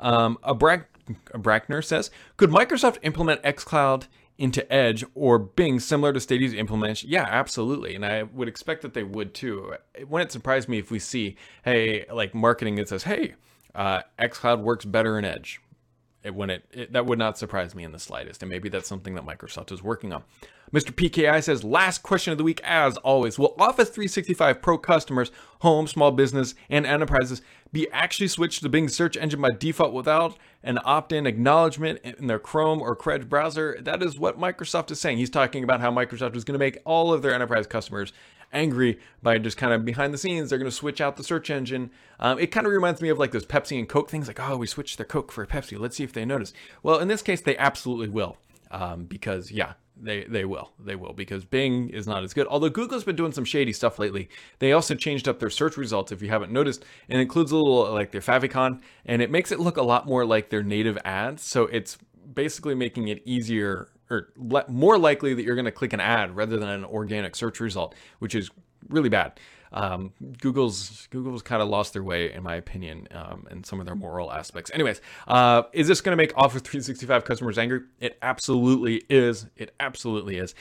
Um, 0.00 0.38
a, 0.42 0.54
Bra- 0.54 0.84
a 1.32 1.38
Brackner 1.38 1.84
says, 1.84 2.10
could 2.38 2.50
Microsoft 2.50 2.98
implement 3.02 3.42
xCloud 3.42 4.06
into 4.38 4.70
Edge 4.72 5.04
or 5.14 5.38
Bing 5.38 5.80
similar 5.80 6.14
to 6.14 6.20
Stadia's 6.20 6.54
implementation? 6.54 7.10
Yeah, 7.10 7.26
absolutely, 7.28 7.94
and 7.94 8.06
I 8.06 8.22
would 8.22 8.48
expect 8.48 8.80
that 8.82 8.94
they 8.94 9.04
would 9.04 9.34
too. 9.34 9.74
It 9.94 10.08
wouldn't 10.08 10.32
surprise 10.32 10.66
me 10.66 10.78
if 10.78 10.90
we 10.90 10.98
see, 10.98 11.36
hey, 11.62 12.06
like 12.10 12.34
marketing 12.34 12.76
that 12.76 12.88
says, 12.88 13.02
hey, 13.02 13.34
uh, 13.74 14.00
xCloud 14.18 14.60
works 14.60 14.86
better 14.86 15.18
in 15.18 15.26
Edge 15.26 15.60
it, 16.26 16.64
it, 16.72 16.92
that 16.92 17.06
would 17.06 17.18
not 17.18 17.38
surprise 17.38 17.74
me 17.74 17.84
in 17.84 17.92
the 17.92 17.98
slightest 17.98 18.42
and 18.42 18.50
maybe 18.50 18.68
that's 18.68 18.88
something 18.88 19.14
that 19.14 19.24
microsoft 19.24 19.72
is 19.72 19.82
working 19.82 20.12
on. 20.12 20.22
Mr 20.72 20.90
pki 20.90 21.42
says 21.42 21.62
last 21.62 22.02
question 22.02 22.32
of 22.32 22.38
the 22.38 22.44
week 22.44 22.60
as 22.64 22.96
always 22.98 23.38
will 23.38 23.54
office 23.58 23.88
365 23.88 24.60
pro 24.60 24.76
customers 24.76 25.30
home 25.60 25.86
small 25.86 26.10
business 26.10 26.54
and 26.68 26.84
enterprises 26.84 27.42
be 27.72 27.90
actually 27.90 28.28
switched 28.28 28.62
to 28.62 28.68
bing 28.68 28.88
search 28.88 29.16
engine 29.16 29.40
by 29.40 29.50
default 29.50 29.92
without 29.92 30.36
an 30.62 30.78
opt-in 30.84 31.26
acknowledgement 31.26 32.00
in 32.02 32.26
their 32.26 32.38
chrome 32.38 32.80
or 32.80 32.98
Edge 33.10 33.28
browser? 33.28 33.76
That 33.80 34.02
is 34.02 34.18
what 34.18 34.38
microsoft 34.38 34.90
is 34.90 35.00
saying. 35.00 35.18
He's 35.18 35.30
talking 35.30 35.62
about 35.62 35.80
how 35.80 35.90
microsoft 35.90 36.36
is 36.36 36.44
going 36.44 36.54
to 36.54 36.58
make 36.58 36.78
all 36.84 37.12
of 37.12 37.22
their 37.22 37.34
enterprise 37.34 37.66
customers 37.66 38.12
angry 38.52 38.98
by 39.22 39.38
just 39.38 39.56
kind 39.56 39.72
of 39.72 39.84
behind 39.84 40.14
the 40.14 40.18
scenes, 40.18 40.50
they're 40.50 40.58
going 40.58 40.70
to 40.70 40.76
switch 40.76 41.00
out 41.00 41.16
the 41.16 41.24
search 41.24 41.50
engine. 41.50 41.90
Um, 42.20 42.38
it 42.38 42.48
kind 42.48 42.66
of 42.66 42.72
reminds 42.72 43.00
me 43.00 43.08
of 43.08 43.18
like 43.18 43.32
those 43.32 43.46
Pepsi 43.46 43.78
and 43.78 43.88
Coke 43.88 44.10
things, 44.10 44.28
like, 44.28 44.40
oh, 44.40 44.56
we 44.56 44.66
switched 44.66 44.98
their 44.98 45.06
Coke 45.06 45.32
for 45.32 45.42
a 45.42 45.46
Pepsi. 45.46 45.78
Let's 45.78 45.96
see 45.96 46.04
if 46.04 46.12
they 46.12 46.24
notice. 46.24 46.52
Well, 46.82 46.98
in 46.98 47.08
this 47.08 47.22
case, 47.22 47.40
they 47.40 47.56
absolutely 47.56 48.08
will. 48.08 48.38
Um, 48.70 49.04
because 49.04 49.52
yeah, 49.52 49.74
they 49.96 50.24
they 50.24 50.44
will 50.44 50.72
they 50.78 50.96
will 50.96 51.12
because 51.12 51.44
Bing 51.44 51.88
is 51.90 52.06
not 52.06 52.24
as 52.24 52.34
good. 52.34 52.46
Although 52.48 52.68
Google's 52.68 53.04
been 53.04 53.16
doing 53.16 53.32
some 53.32 53.44
shady 53.44 53.72
stuff 53.72 53.98
lately. 53.98 54.28
They 54.58 54.72
also 54.72 54.94
changed 54.94 55.28
up 55.28 55.38
their 55.38 55.50
search 55.50 55.76
results 55.76 56.12
if 56.12 56.20
you 56.20 56.28
haven't 56.28 56.52
noticed, 56.52 56.84
and 57.08 57.20
includes 57.20 57.52
a 57.52 57.56
little 57.56 57.92
like 57.92 58.10
their 58.10 58.20
favicon, 58.20 58.80
and 59.04 59.22
it 59.22 59.30
makes 59.30 59.52
it 59.52 59.60
look 59.60 59.76
a 59.76 59.82
lot 59.82 60.06
more 60.06 60.26
like 60.26 60.50
their 60.50 60.62
native 60.62 60.98
ads. 61.04 61.42
So 61.42 61.64
it's 61.64 61.96
basically 62.34 62.74
making 62.74 63.08
it 63.08 63.22
easier 63.24 63.88
or 64.10 64.32
le- 64.36 64.64
more 64.68 64.98
likely 64.98 65.34
that 65.34 65.42
you're 65.42 65.54
going 65.54 65.64
to 65.64 65.72
click 65.72 65.92
an 65.92 66.00
ad 66.00 66.34
rather 66.36 66.56
than 66.58 66.68
an 66.68 66.84
organic 66.84 67.36
search 67.36 67.60
result, 67.60 67.94
which 68.18 68.34
is 68.34 68.50
really 68.88 69.08
bad. 69.08 69.38
Um, 69.72 70.12
Google's 70.40 71.08
Google's 71.10 71.42
kind 71.42 71.60
of 71.60 71.68
lost 71.68 71.92
their 71.92 72.02
way, 72.02 72.32
in 72.32 72.42
my 72.42 72.54
opinion, 72.54 73.08
um, 73.12 73.46
in 73.50 73.64
some 73.64 73.80
of 73.80 73.86
their 73.86 73.94
moral 73.94 74.32
aspects. 74.32 74.70
Anyways, 74.72 75.00
uh, 75.26 75.64
is 75.72 75.88
this 75.88 76.00
going 76.00 76.12
to 76.12 76.16
make 76.16 76.32
Office 76.36 76.62
365 76.62 77.24
customers 77.24 77.58
angry? 77.58 77.80
It 78.00 78.16
absolutely 78.22 79.02
is. 79.10 79.46
It 79.56 79.74
absolutely 79.80 80.38
is. 80.38 80.54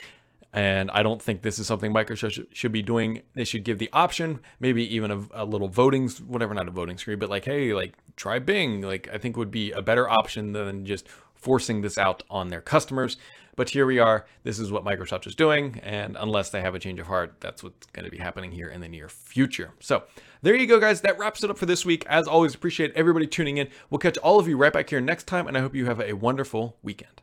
And 0.51 0.89
I 0.91 1.03
don't 1.03 1.21
think 1.21 1.41
this 1.41 1.59
is 1.59 1.67
something 1.67 1.93
Microsoft 1.93 2.47
should 2.53 2.71
be 2.71 2.81
doing. 2.81 3.23
They 3.33 3.43
should 3.43 3.65
give 3.65 3.77
the 3.77 3.89
option, 3.91 4.39
maybe 4.61 4.95
even 4.95 5.11
a, 5.11 5.43
a 5.43 5.45
little 5.45 5.67
voting, 5.67 6.07
whatever, 6.27 6.53
not 6.53 6.69
a 6.69 6.71
voting 6.71 6.97
screen, 6.97 7.19
but 7.19 7.29
like, 7.29 7.43
hey, 7.43 7.73
like 7.73 7.93
try 8.15 8.39
Bing. 8.39 8.81
Like, 8.81 9.09
I 9.11 9.17
think 9.17 9.35
would 9.35 9.51
be 9.51 9.71
a 9.73 9.81
better 9.81 10.09
option 10.09 10.53
than 10.53 10.85
just 10.85 11.09
forcing 11.45 11.81
this 11.81 11.97
out 11.97 12.23
on 12.29 12.49
their 12.49 12.59
customers. 12.59 13.17
But 13.55 13.69
here 13.69 13.85
we 13.85 13.99
are. 13.99 14.25
This 14.43 14.59
is 14.59 14.71
what 14.71 14.83
Microsoft 14.83 15.27
is 15.27 15.35
doing. 15.35 15.79
And 15.83 16.17
unless 16.19 16.49
they 16.49 16.59
have 16.59 16.73
a 16.73 16.79
change 16.79 16.99
of 16.99 17.05
heart, 17.05 17.35
that's 17.39 17.63
what's 17.63 17.85
going 17.93 18.03
to 18.03 18.11
be 18.11 18.17
happening 18.17 18.51
here 18.51 18.67
in 18.67 18.81
the 18.81 18.89
near 18.89 19.07
future. 19.07 19.71
So 19.79 20.03
there 20.41 20.55
you 20.55 20.65
go, 20.65 20.79
guys. 20.79 21.01
That 21.01 21.19
wraps 21.19 21.43
it 21.43 21.51
up 21.51 21.57
for 21.57 21.67
this 21.67 21.85
week. 21.85 22.03
As 22.09 22.27
always, 22.27 22.55
appreciate 22.55 22.91
everybody 22.95 23.27
tuning 23.27 23.57
in. 23.57 23.69
We'll 23.89 23.99
catch 23.99 24.17
all 24.17 24.39
of 24.39 24.47
you 24.47 24.57
right 24.57 24.73
back 24.73 24.89
here 24.89 24.99
next 24.99 25.27
time. 25.27 25.47
And 25.47 25.55
I 25.55 25.61
hope 25.61 25.75
you 25.75 25.85
have 25.85 26.01
a 26.01 26.13
wonderful 26.13 26.77
weekend. 26.81 27.21